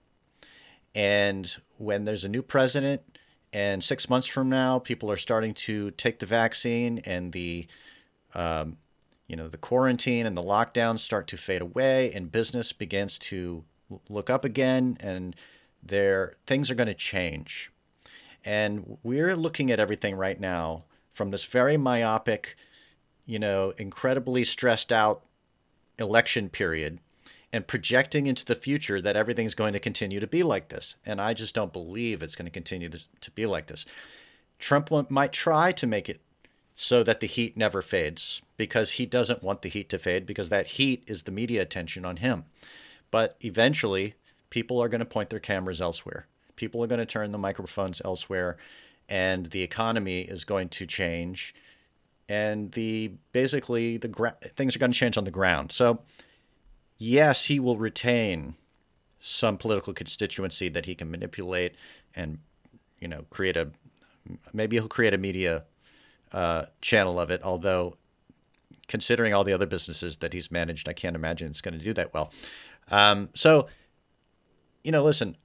[0.96, 3.02] and when there's a new president,
[3.54, 7.68] and six months from now, people are starting to take the vaccine, and the
[8.34, 8.76] um,
[9.28, 13.64] you know the quarantine and the lockdowns start to fade away and business begins to
[14.08, 15.36] look up again and
[15.82, 17.70] there things are going to change.
[18.44, 22.56] And we're looking at everything right now from this very myopic
[23.24, 25.22] you know incredibly stressed out
[25.98, 26.98] election period
[27.54, 31.20] and projecting into the future that everything's going to continue to be like this and
[31.20, 33.86] i just don't believe it's going to continue to be like this
[34.58, 36.20] trump might try to make it
[36.74, 40.48] so that the heat never fades because he doesn't want the heat to fade because
[40.48, 42.44] that heat is the media attention on him.
[43.10, 44.14] But eventually,
[44.50, 46.26] people are going to point their cameras elsewhere.
[46.56, 48.56] People are going to turn the microphones elsewhere
[49.08, 51.54] and the economy is going to change
[52.28, 55.70] and the basically the gra- things are going to change on the ground.
[55.70, 56.00] So
[56.98, 58.54] yes, he will retain
[59.20, 61.74] some political constituency that he can manipulate
[62.14, 62.38] and
[63.00, 63.70] you know create a
[64.52, 65.64] maybe he'll create a media
[66.32, 67.42] uh, channel of it.
[67.42, 67.96] Although,
[68.88, 71.94] considering all the other businesses that he's managed, I can't imagine it's going to do
[71.94, 72.32] that well.
[72.90, 73.68] Um, so,
[74.82, 75.36] you know, listen,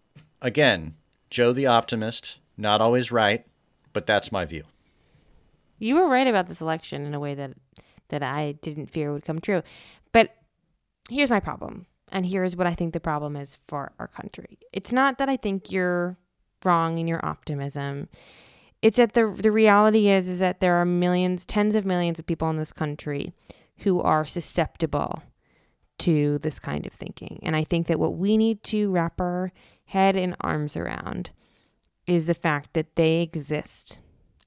[0.41, 0.95] again,
[1.29, 3.45] Joe the optimist, not always right,
[3.93, 4.63] but that's my view.
[5.77, 7.51] You were right about this election in a way that
[8.09, 9.61] that I didn't fear would come true.
[10.11, 10.35] But
[11.09, 11.85] here's my problem.
[12.11, 14.57] And here's what I think the problem is for our country.
[14.73, 16.17] It's not that I think you're
[16.63, 18.09] wrong in your optimism.
[18.81, 22.25] It's that the the reality is is that there are millions, tens of millions of
[22.25, 23.33] people in this country
[23.79, 25.23] who are susceptible
[25.99, 27.39] to this kind of thinking.
[27.43, 29.51] And I think that what we need to wrap our
[29.85, 31.31] head and arms around
[32.07, 33.99] is the fact that they exist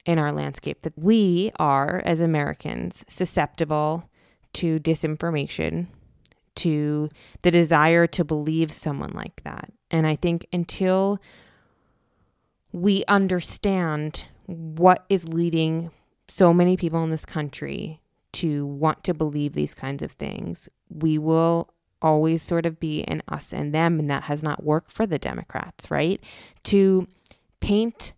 [0.04, 4.08] in our landscape, that we are, as Americans, susceptible
[4.54, 5.86] to disinformation,
[6.62, 7.08] to
[7.42, 9.72] the desire to believe someone like that.
[9.90, 11.20] And I think until
[12.70, 15.90] we understand what is leading
[16.28, 18.00] so many people in this country
[18.34, 21.68] to want to believe these kinds of things, we will
[22.00, 23.98] always sort of be an us and them.
[23.98, 26.22] And that has not worked for the Democrats, right?
[26.64, 27.08] To
[27.60, 28.12] paint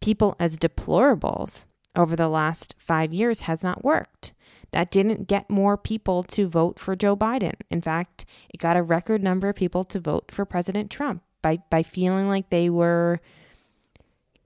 [0.00, 1.64] people as deplorables
[1.96, 4.34] over the last five years has not worked.
[4.72, 7.54] That didn't get more people to vote for Joe Biden.
[7.70, 11.58] In fact, it got a record number of people to vote for President Trump by,
[11.70, 13.20] by feeling like they were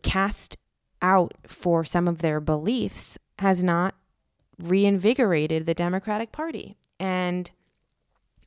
[0.03, 0.57] cast
[1.03, 3.95] out for some of their beliefs has not
[4.59, 6.77] reinvigorated the Democratic Party.
[6.99, 7.51] And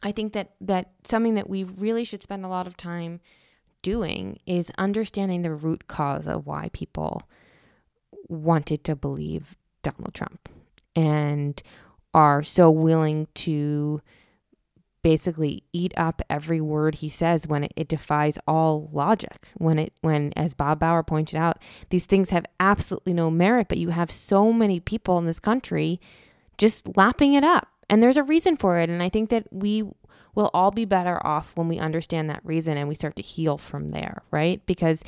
[0.01, 3.19] I think that that something that we really should spend a lot of time
[3.81, 7.23] doing is understanding the root cause of why people
[8.29, 10.49] wanted to believe Donald Trump
[10.97, 11.61] and
[12.13, 14.01] are so willing to
[15.03, 19.49] basically eat up every word he says when it, it defies all logic.
[19.55, 23.77] When it when as bob bauer pointed out these things have absolutely no merit but
[23.77, 26.01] you have so many people in this country
[26.57, 27.69] just lapping it up.
[27.89, 28.89] And there's a reason for it.
[28.89, 29.83] And i think that we
[30.33, 33.57] will all be better off when we understand that reason and we start to heal
[33.57, 34.65] from there right?
[34.65, 35.03] Because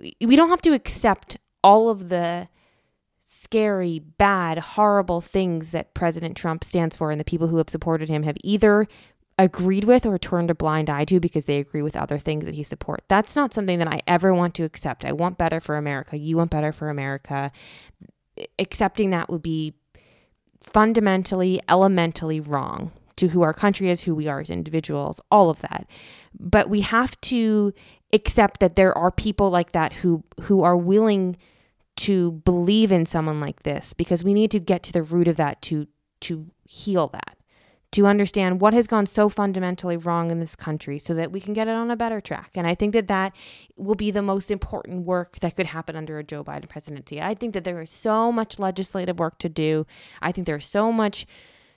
[0.00, 2.48] we don't have to accept all of the
[3.26, 8.10] scary, bad, horrible things that President Trump stands for and the people who have supported
[8.10, 8.86] him have either
[9.38, 12.54] agreed with or turned a blind eye to because they agree with other things that
[12.54, 13.04] he supports.
[13.08, 15.06] That's not something that I ever want to accept.
[15.06, 16.18] I want better for America.
[16.18, 17.50] You want better for America.
[18.58, 19.72] Accepting that would be
[20.60, 25.62] fundamentally, elementally wrong to who our country is, who we are as individuals, all of
[25.62, 25.86] that.
[26.38, 27.72] But we have to
[28.12, 31.38] accept that there are people like that who who are willing
[31.96, 35.36] to believe in someone like this because we need to get to the root of
[35.36, 35.86] that to
[36.20, 37.36] to heal that
[37.94, 41.54] to understand what has gone so fundamentally wrong in this country so that we can
[41.54, 42.50] get it on a better track.
[42.56, 43.36] And i think that that
[43.76, 47.22] will be the most important work that could happen under a joe biden presidency.
[47.22, 49.86] I think that there is so much legislative work to do.
[50.20, 51.24] I think there's so much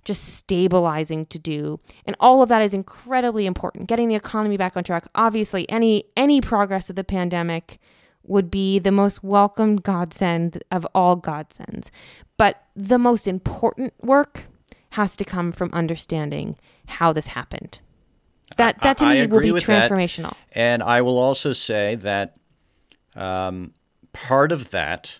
[0.05, 1.80] just stabilizing to do.
[2.05, 3.88] And all of that is incredibly important.
[3.88, 5.05] Getting the economy back on track.
[5.13, 7.80] Obviously any any progress of the pandemic
[8.28, 11.91] would be the most welcomed godsend of all godsends.
[12.38, 14.43] But the most important work
[14.91, 16.57] has to come from understanding
[16.88, 17.80] how this happened.
[18.57, 19.89] That that to I me will be with that.
[19.89, 20.34] transformational.
[20.53, 22.38] And I will also say that
[23.15, 23.73] um,
[24.13, 25.19] part of that,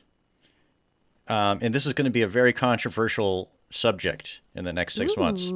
[1.28, 5.18] um, and this is going to be a very controversial subject in the next six
[5.18, 5.52] months,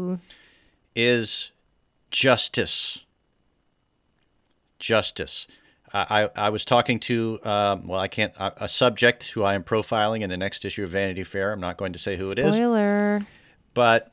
[0.96, 1.52] is
[2.10, 3.06] justice.
[4.80, 5.48] Justice.
[5.94, 9.64] I, I was talking to, um, well, I can't, a a subject who I am
[9.64, 11.52] profiling in the next issue of Vanity Fair.
[11.52, 13.26] I'm not going to say who it is, Spoiler.
[13.74, 14.12] but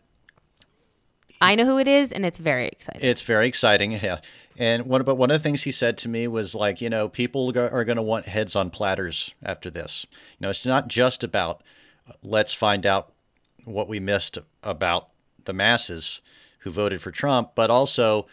[1.41, 3.03] I know who it is, and it's very exciting.
[3.03, 4.19] It's very exciting, yeah.
[4.57, 7.09] And one, but one of the things he said to me was like, you know,
[7.09, 10.05] people are going to want heads on platters after this.
[10.11, 11.63] You know, it's not just about
[12.23, 13.13] let's find out
[13.65, 15.09] what we missed about
[15.45, 16.21] the masses
[16.61, 18.27] who voted for Trump, but also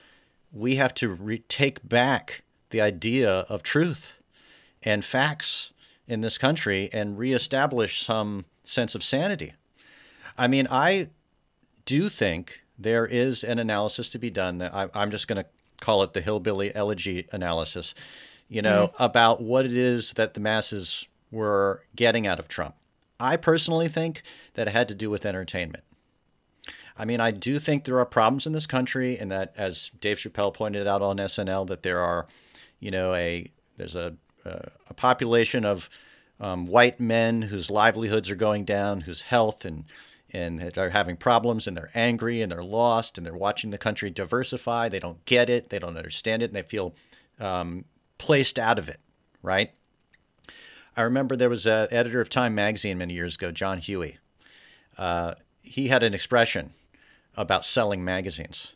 [0.51, 2.41] we have to re- take back
[2.75, 4.11] the idea of truth
[4.83, 5.71] and facts
[6.09, 9.53] in this country and reestablish some sense of sanity.
[10.37, 11.07] I mean, I
[11.85, 15.49] do think there is an analysis to be done that I, I'm just going to
[15.79, 17.95] call it the hillbilly elegy analysis,
[18.49, 19.03] you know, mm-hmm.
[19.03, 22.75] about what it is that the masses were getting out of Trump.
[23.21, 24.21] I personally think
[24.55, 25.85] that it had to do with entertainment.
[26.97, 30.17] I mean, I do think there are problems in this country, and that, as Dave
[30.17, 32.27] Chappelle pointed out on SNL, that there are,
[32.79, 34.15] you know, a there's a
[34.45, 35.89] a, a population of
[36.39, 39.85] um, white men whose livelihoods are going down, whose health and
[40.31, 44.09] and are having problems, and they're angry and they're lost, and they're watching the country
[44.09, 44.89] diversify.
[44.89, 46.93] They don't get it, they don't understand it, and they feel
[47.39, 47.85] um,
[48.17, 48.99] placed out of it,
[49.41, 49.71] right?
[50.97, 54.17] I remember there was an editor of Time magazine many years ago, John Huey.
[54.97, 56.71] Uh, he had an expression
[57.37, 58.73] about selling magazines.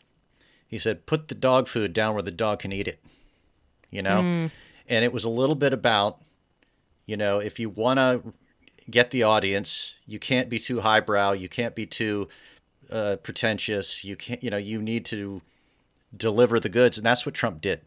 [0.68, 3.04] He said, "Put the dog food down where the dog can eat it."
[3.92, 4.52] You know, Mm.
[4.88, 6.22] and it was a little bit about,
[7.06, 8.34] you know, if you want to
[8.90, 12.28] get the audience, you can't be too highbrow, you can't be too
[12.92, 14.04] uh, pretentious.
[14.04, 15.42] You can't, you know, you need to
[16.16, 17.82] deliver the goods, and that's what Trump did,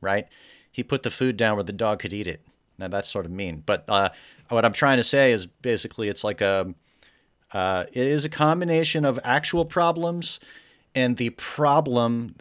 [0.00, 0.26] right?
[0.72, 2.40] He put the food down where the dog could eat it.
[2.78, 4.10] Now that's sort of mean, but uh,
[4.48, 6.74] what I'm trying to say is basically it's like a
[7.52, 10.38] uh, it is a combination of actual problems
[10.94, 12.36] and the problem.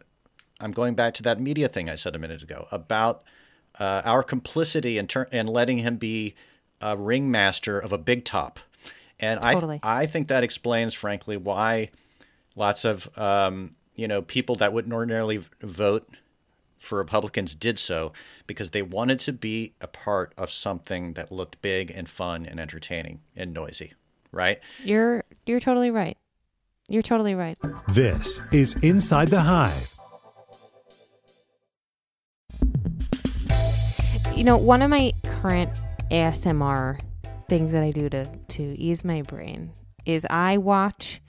[0.59, 3.23] I'm going back to that media thing I said a minute ago about
[3.79, 6.35] uh, our complicity in ter- and letting him be
[6.81, 8.59] a ringmaster of a big top.
[9.19, 9.79] And Totally.
[9.81, 11.89] I I think that explains, frankly, why
[12.55, 16.07] lots of um, you know people that wouldn't ordinarily vote
[16.79, 18.13] for Republicans did so
[18.45, 22.59] because they wanted to be a part of something that looked big and fun and
[22.59, 23.93] entertaining and noisy,
[24.31, 24.59] right?
[24.83, 26.17] You're you're totally right.
[26.89, 27.57] You're totally right.
[27.89, 29.96] This is Inside the Hive.
[34.37, 35.71] You know, one of my current
[36.11, 36.99] ASMR
[37.49, 39.71] things that I do to to ease my brain
[40.05, 41.19] is I watch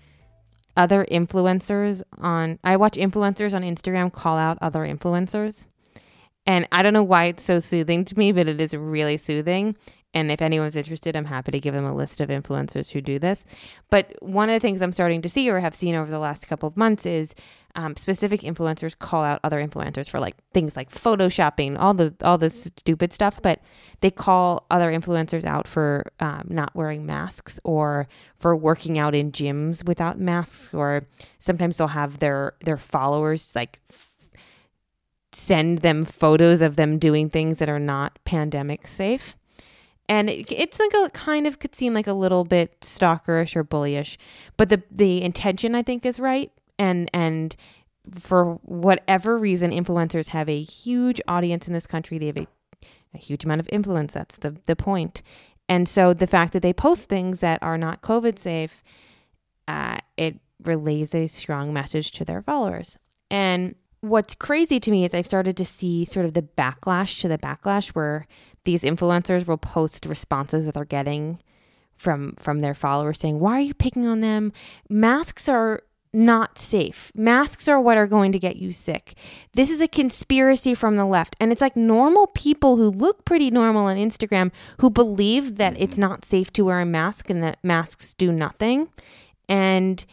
[0.77, 5.65] other influencers on I watch influencers on Instagram call out other influencers.
[6.45, 9.79] And I don't know why it's so soothing to me, but it is really soothing.
[10.13, 13.19] And if anyone's interested, I'm happy to give them a list of influencers who do
[13.19, 13.47] this.
[13.89, 16.47] But one of the things I'm starting to see or have seen over the last
[16.47, 17.35] couple of months is
[17.79, 22.37] um, specific influencers call out other influencers for like things like photoshopping, all the all
[22.37, 23.41] this stupid stuff.
[23.41, 23.61] But
[24.01, 29.31] they call other influencers out for um, not wearing masks or for working out in
[29.31, 31.07] gyms without masks, or
[31.39, 33.81] sometimes they'll have their their followers like
[35.31, 39.37] send them photos of them doing things that are not pandemic safe.
[40.09, 43.62] And it, it's like a kind of could seem like a little bit stalkerish or
[43.62, 44.16] bullyish,
[44.57, 46.51] but the the intention I think is right.
[46.79, 47.57] And and
[48.18, 52.18] for whatever reason, influencers have a huge audience in this country.
[52.18, 52.47] They have a,
[53.14, 54.14] a huge amount of influence.
[54.14, 55.22] That's the the point.
[55.68, 58.83] And so the fact that they post things that are not COVID safe,
[59.66, 62.97] uh, it relays a strong message to their followers.
[63.31, 67.29] And what's crazy to me is I've started to see sort of the backlash to
[67.29, 68.26] the backlash where
[68.64, 71.39] these influencers will post responses that they're getting
[71.97, 74.53] from from their followers saying, "Why are you picking on them?
[74.89, 75.81] Masks are
[76.19, 77.11] not safe.
[77.14, 79.14] Masks are what are going to get you sick.
[79.55, 83.51] This is a conspiracy from the left." And it's like normal people who look pretty
[83.51, 84.51] normal on Instagram
[84.81, 88.89] who believe that it's not safe to wear a mask and that masks do nothing.
[89.49, 90.05] And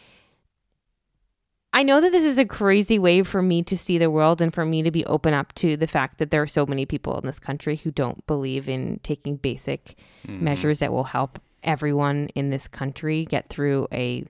[1.72, 4.54] I know that this is a crazy way for me to see the world and
[4.54, 7.18] for me to be open up to the fact that there are so many people
[7.18, 9.94] in this country who don't believe in taking basic
[10.26, 10.40] Mhm.
[10.40, 14.24] measures that will help everyone in this country get through a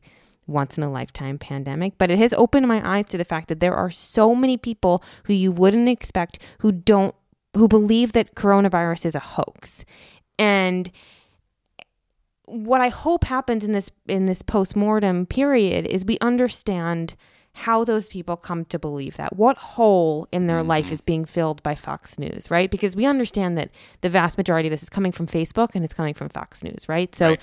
[0.47, 1.99] once in a lifetime pandemic.
[1.99, 5.03] But it has opened my eyes to the fact that there are so many people
[5.25, 7.15] who you wouldn't expect who don't
[7.55, 9.85] who believe that coronavirus is a hoax.
[10.39, 10.91] And
[12.45, 17.15] what I hope happens in this in this postmortem period is we understand
[17.61, 19.35] how those people come to believe that.
[19.35, 20.69] What hole in their mm-hmm.
[20.69, 22.71] life is being filled by Fox News, right?
[22.71, 23.71] Because we understand that
[24.03, 26.87] the vast majority of this is coming from Facebook and it's coming from Fox News,
[26.87, 27.15] right?
[27.15, 27.41] So Right.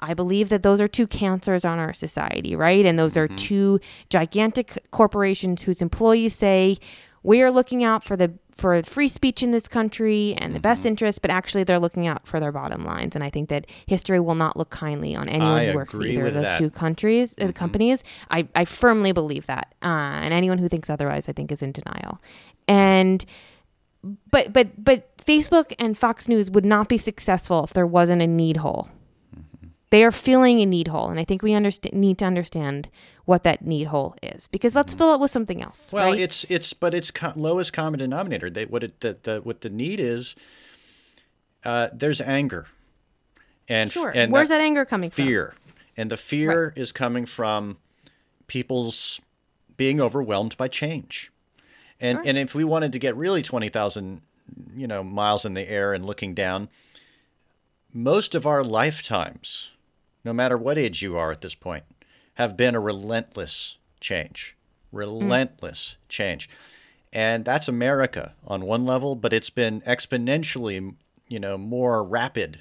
[0.00, 2.84] I believe that those are two cancers on our society, right?
[2.86, 3.36] And those are Mm-hmm.
[3.36, 3.80] two
[4.10, 6.78] gigantic corporations whose employees say
[7.22, 10.62] we are looking out for the for free speech in this country and the Mm-hmm.
[10.62, 13.14] best interest, but actually they're looking out for their bottom lines.
[13.14, 16.26] And I think that history will not look kindly on anyone I who works either
[16.28, 16.54] of those that.
[16.56, 16.64] Mm-hmm.
[16.64, 18.02] two countries, uh, companies.
[18.30, 19.74] I, I firmly believe that.
[19.82, 19.86] Uh,
[20.22, 22.18] and anyone who thinks otherwise, I think, is in denial.
[22.66, 23.24] And
[24.30, 28.26] but but but Facebook and Fox News would not be successful if there wasn't a
[28.26, 28.88] need hole.
[29.96, 32.90] They are filling a need hole, and I think we need to understand
[33.24, 35.90] what that need hole is because let's fill it with something else.
[35.90, 36.20] Well, right?
[36.20, 38.50] it's it's but it's co- lowest common denominator.
[38.50, 40.36] They, what it the, the what the need is.
[41.64, 42.66] Uh, there's anger,
[43.70, 44.12] and Sure.
[44.14, 45.24] and Where's that anger coming from?
[45.24, 45.54] Fear,
[45.96, 47.78] and the fear is coming from
[48.48, 49.18] people's
[49.78, 51.32] being overwhelmed by change,
[52.02, 52.22] and Sure.
[52.26, 54.20] and if we wanted to get really twenty thousand,
[54.76, 56.68] you know, miles in the air and looking down,
[57.94, 59.70] most of our lifetimes,
[60.26, 61.84] no matter what age you are at this point,
[62.34, 64.56] have been a relentless change.
[64.92, 66.50] Relentless change.
[67.12, 70.94] And that's America on one level, but it's been exponentially,
[71.28, 72.60] you know, more rapid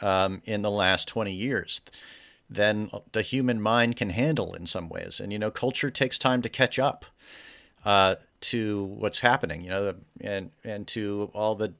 [0.00, 1.82] um, in the last 20 years
[2.48, 5.20] than the human mind can handle in some ways.
[5.20, 7.04] And, you know, culture takes time to catch up
[7.84, 11.74] uh, to what's happening, you know, and, and to all the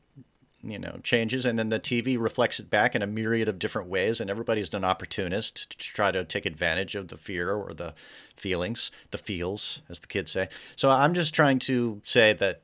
[0.62, 3.88] you know changes and then the tv reflects it back in a myriad of different
[3.88, 7.94] ways and everybody's an opportunist to try to take advantage of the fear or the
[8.36, 12.62] feelings the feels as the kids say so i'm just trying to say that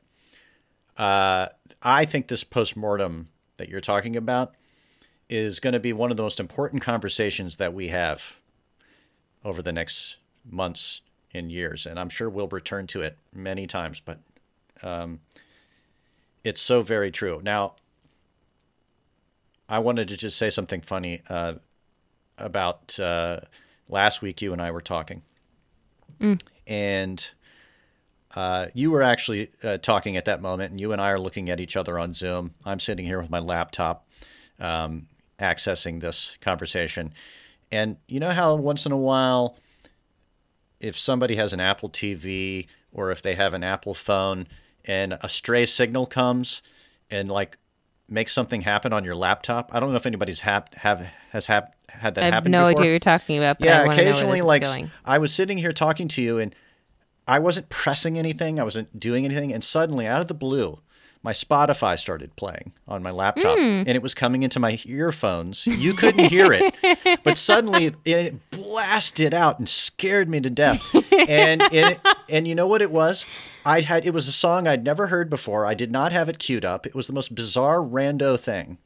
[0.97, 1.49] uh,
[1.83, 4.55] i think this postmortem that you're talking about
[5.29, 8.37] is going to be one of the most important conversations that we have
[9.45, 10.17] over the next
[10.49, 11.01] months
[11.35, 14.21] and years and i'm sure we'll return to it many times but
[14.83, 15.19] um,
[16.45, 17.41] it's so very true.
[17.43, 17.75] Now,
[19.69, 21.55] I wanted to just say something funny uh,
[22.39, 23.41] about uh,
[23.89, 24.41] last week.
[24.43, 25.23] You and I were talking,
[26.21, 26.41] Mm.
[26.67, 27.31] and
[28.35, 31.49] uh, you were actually uh, talking at that moment, and you and I are looking
[31.51, 32.55] at each other on Zoom.
[32.65, 34.07] I'm sitting here with my laptop,
[34.59, 35.07] um,
[35.39, 37.13] accessing this conversation,
[37.71, 39.59] and you know how once in a while,
[40.81, 44.47] if somebody has an Apple TV or if they have an Apple phone
[44.85, 46.63] and a stray signal comes
[47.11, 47.59] and like
[48.09, 49.75] makes something happen on your laptop.
[49.75, 52.69] I don't know if anybody's hap- have has hap- had that I have happen no
[52.69, 52.81] before.
[52.83, 53.59] idea you're talking about.
[53.59, 54.65] But yeah, I wanna know where occasionally like.
[55.05, 56.55] I was sitting here talking to you and
[57.27, 60.81] I wasn't pressing anything, I wasn't doing anything and suddenly out of the blue
[61.23, 63.81] my Spotify started playing on my laptop Mm.
[63.87, 65.67] and it was coming into my earphones.
[65.67, 70.83] You couldn't hear it, but suddenly it blasted out and scared me to death.
[71.29, 73.27] And and, and you know what it was?
[73.65, 75.67] I had it was a song I'd never heard before.
[75.67, 76.87] I did not have it queued up.
[76.87, 78.79] It was the most bizarre rando thing.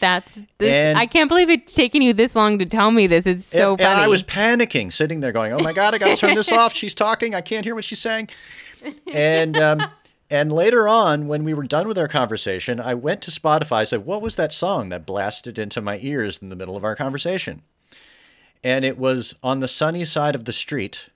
[0.00, 0.72] That's this.
[0.74, 3.26] And- I can't believe it's taken you this long to tell me this.
[3.26, 3.92] It's so and, funny.
[3.94, 6.50] and I was panicking, sitting there going, "Oh my god, I got to turn this
[6.60, 6.74] off.
[6.74, 7.34] She's talking.
[7.34, 8.28] I can't hear what she's saying."
[9.12, 9.82] And um,
[10.30, 13.78] and later on, when we were done with our conversation, I went to Spotify.
[13.78, 16.84] I said, "What was that song that blasted into my ears in the middle of
[16.84, 17.62] our conversation?"
[18.64, 21.08] And it was "On the Sunny Side of the Street"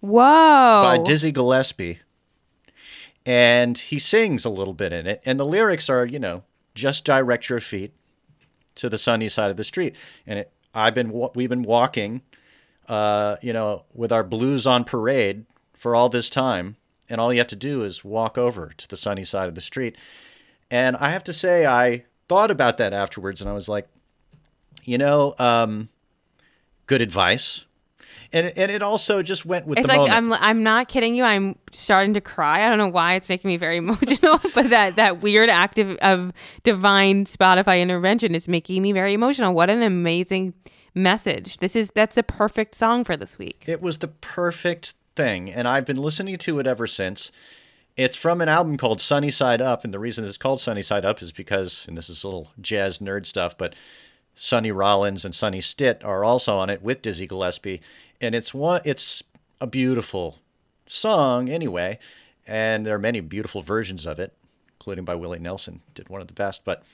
[0.00, 0.82] Whoa.
[0.82, 2.00] by Dizzy Gillespie.
[3.26, 6.44] And he sings a little bit in it, and the lyrics are, you know,
[6.74, 7.92] just direct your feet
[8.76, 9.94] to the sunny side of the street.
[10.26, 12.22] And it, I've been we've been walking,
[12.88, 15.44] uh, you know, with our blues on parade
[15.74, 16.76] for all this time,
[17.08, 19.60] and all you have to do is walk over to the sunny side of the
[19.60, 19.96] street.
[20.70, 23.88] And I have to say, I thought about that afterwards, and I was like,
[24.84, 25.88] you know, um,
[26.86, 27.64] good advice.
[28.30, 30.42] And and it also just went with it's the like moment.
[30.42, 31.24] I'm I'm not kidding you.
[31.24, 32.66] I'm starting to cry.
[32.66, 35.96] I don't know why it's making me very emotional, but that that weird act of,
[35.98, 36.32] of
[36.62, 39.54] divine Spotify intervention is making me very emotional.
[39.54, 40.52] What an amazing
[40.94, 41.58] message.
[41.58, 43.64] This is that's a perfect song for this week.
[43.66, 47.32] It was the perfect thing, and I've been listening to it ever since.
[47.96, 51.04] It's from an album called Sunny Side Up, and the reason it's called Sunny Side
[51.04, 53.74] Up is because, and this is a little jazz nerd stuff, but
[54.36, 57.80] Sonny Rollins and Sonny Stitt are also on it with Dizzy Gillespie,
[58.20, 58.80] and it's one.
[58.84, 59.24] It's
[59.60, 60.38] a beautiful
[60.86, 61.98] song anyway,
[62.46, 64.32] and there are many beautiful versions of it,
[64.78, 66.64] including by Willie Nelson, did one of the best.
[66.64, 66.84] But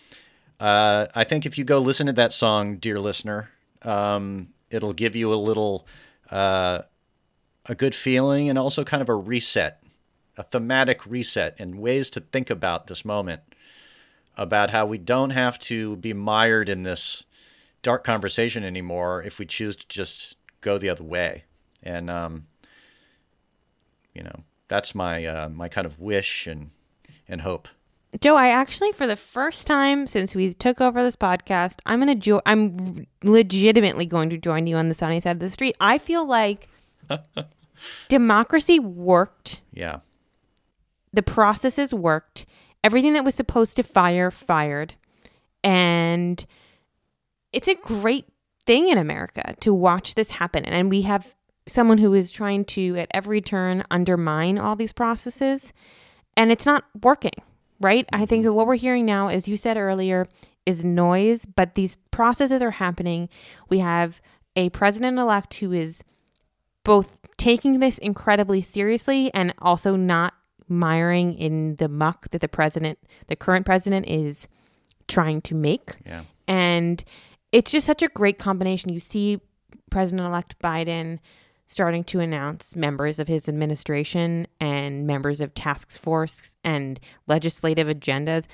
[0.58, 3.50] uh, I think if you go listen to that song, dear listener,
[3.82, 5.86] um, it'll give you a little
[6.30, 6.80] uh,
[7.66, 9.84] a good feeling and also kind of a reset
[10.36, 13.42] a thematic reset and ways to think about this moment,
[14.36, 17.24] about how we don't have to be mired in this
[17.82, 21.44] dark conversation anymore if we choose to just go the other way.
[21.82, 22.46] And um,
[24.14, 26.70] you know, that's my uh, my kind of wish and
[27.28, 27.68] and hope.
[28.20, 32.14] Joe, I actually, for the first time since we took over this podcast, I'm gonna
[32.14, 35.76] jo- I'm legitimately going to join you on the sunny side of the street.
[35.80, 36.68] I feel like
[38.08, 39.60] democracy worked.
[39.72, 40.00] Yeah.
[41.12, 42.46] The processes worked.
[42.82, 44.94] Everything that was supposed to fire fired,
[45.62, 46.44] and
[47.52, 48.26] it's a great
[48.66, 50.66] thing in America to watch this happen.
[50.66, 51.34] And we have
[51.66, 55.72] someone who is trying to, at every turn, undermine all these processes,
[56.36, 57.32] and it's not working
[57.80, 58.06] right?
[58.12, 58.48] I think mm-hmm.
[58.48, 60.26] that what we're hearing now, as you said earlier,
[60.66, 63.28] is noise, but these processes are happening.
[63.68, 64.20] We have
[64.56, 66.02] a president elect who is
[66.84, 70.34] both taking this incredibly seriously and also not
[70.68, 74.48] miring in the muck that the president, the current president, is
[75.08, 75.96] trying to make.
[76.06, 76.22] Yeah.
[76.46, 77.02] And
[77.52, 78.92] it's just such a great combination.
[78.92, 79.40] You see
[79.90, 81.18] President elect Biden
[81.66, 88.46] starting to announce members of his administration and members of task force and legislative agendas.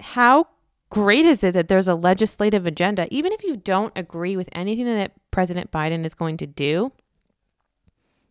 [0.00, 0.48] How
[0.90, 4.84] great is it that there's a legislative agenda, even if you don't agree with anything
[4.84, 6.92] that President Biden is going to do?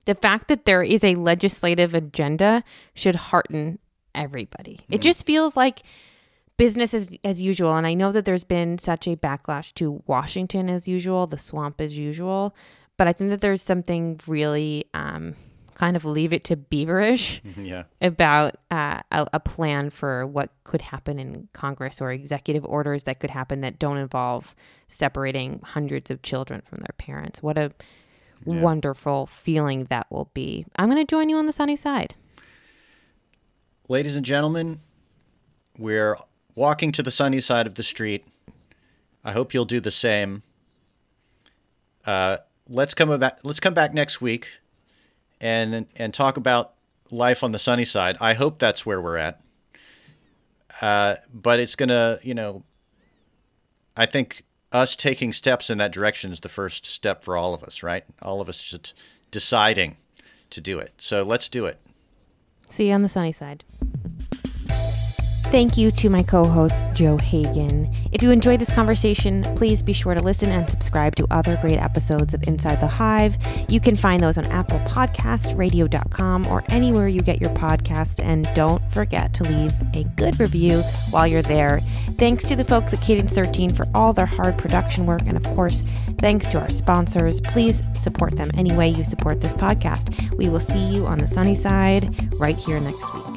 [0.08, 3.80] The fact that there is a legislative agenda should hearten
[4.16, 4.76] everybody.
[4.76, 4.93] Mm-hmm.
[4.93, 5.84] It just feels like
[6.55, 7.76] business as, as usual.
[7.76, 11.82] And I know that there's been such a backlash to Washington as usual, the swamp
[11.82, 12.55] as usual.
[12.95, 15.36] But I think that there's something really um,
[15.76, 17.84] kind of leave it to beaverish yeah.
[17.99, 23.20] about uh, a, a, plan for what could happen in Congress or executive orders that
[23.20, 24.55] could happen that don't involve
[24.88, 27.43] separating hundreds of children from their parents.
[27.43, 27.72] What a
[28.45, 28.61] yeah.
[28.61, 30.65] wonderful feeling that will be.
[30.77, 32.15] I'm going to join you on the sunny side.
[33.88, 34.81] Ladies and gentlemen,
[35.77, 36.17] we're
[36.55, 38.25] walking to the sunny side of the street.
[39.23, 40.43] I hope you'll do the same.
[42.05, 42.38] Uh,
[42.69, 43.39] let's come back.
[43.43, 44.47] Let's come back next week,
[45.41, 46.73] and and talk about
[47.11, 48.17] life on the sunny side.
[48.19, 49.41] I hope that's where we're at.
[50.81, 52.63] Uh, but it's gonna, you know,
[53.95, 57.63] I think us taking steps in that direction is the first step for all of
[57.63, 58.03] us, right?
[58.22, 58.93] All of us just
[59.32, 59.97] deciding
[60.49, 60.93] to do it.
[60.97, 61.80] So let's do it.
[62.70, 63.63] See you on the sunny side.
[65.50, 67.89] Thank you to my co host, Joe Hagan.
[68.12, 71.80] If you enjoyed this conversation, please be sure to listen and subscribe to other great
[71.80, 73.38] episodes of Inside the Hive.
[73.70, 78.22] You can find those on Apple Podcasts, radio.com, or anywhere you get your podcasts.
[78.22, 80.82] And don't forget to leave a good review
[81.12, 81.80] while you're there.
[82.18, 85.22] Thanks to the folks at Cadence 13 for all their hard production work.
[85.28, 85.80] And of course,
[86.20, 87.39] thanks to our sponsors.
[87.39, 90.36] Please support them any way you support this podcast.
[90.36, 93.36] We will see you on the sunny side right here next week.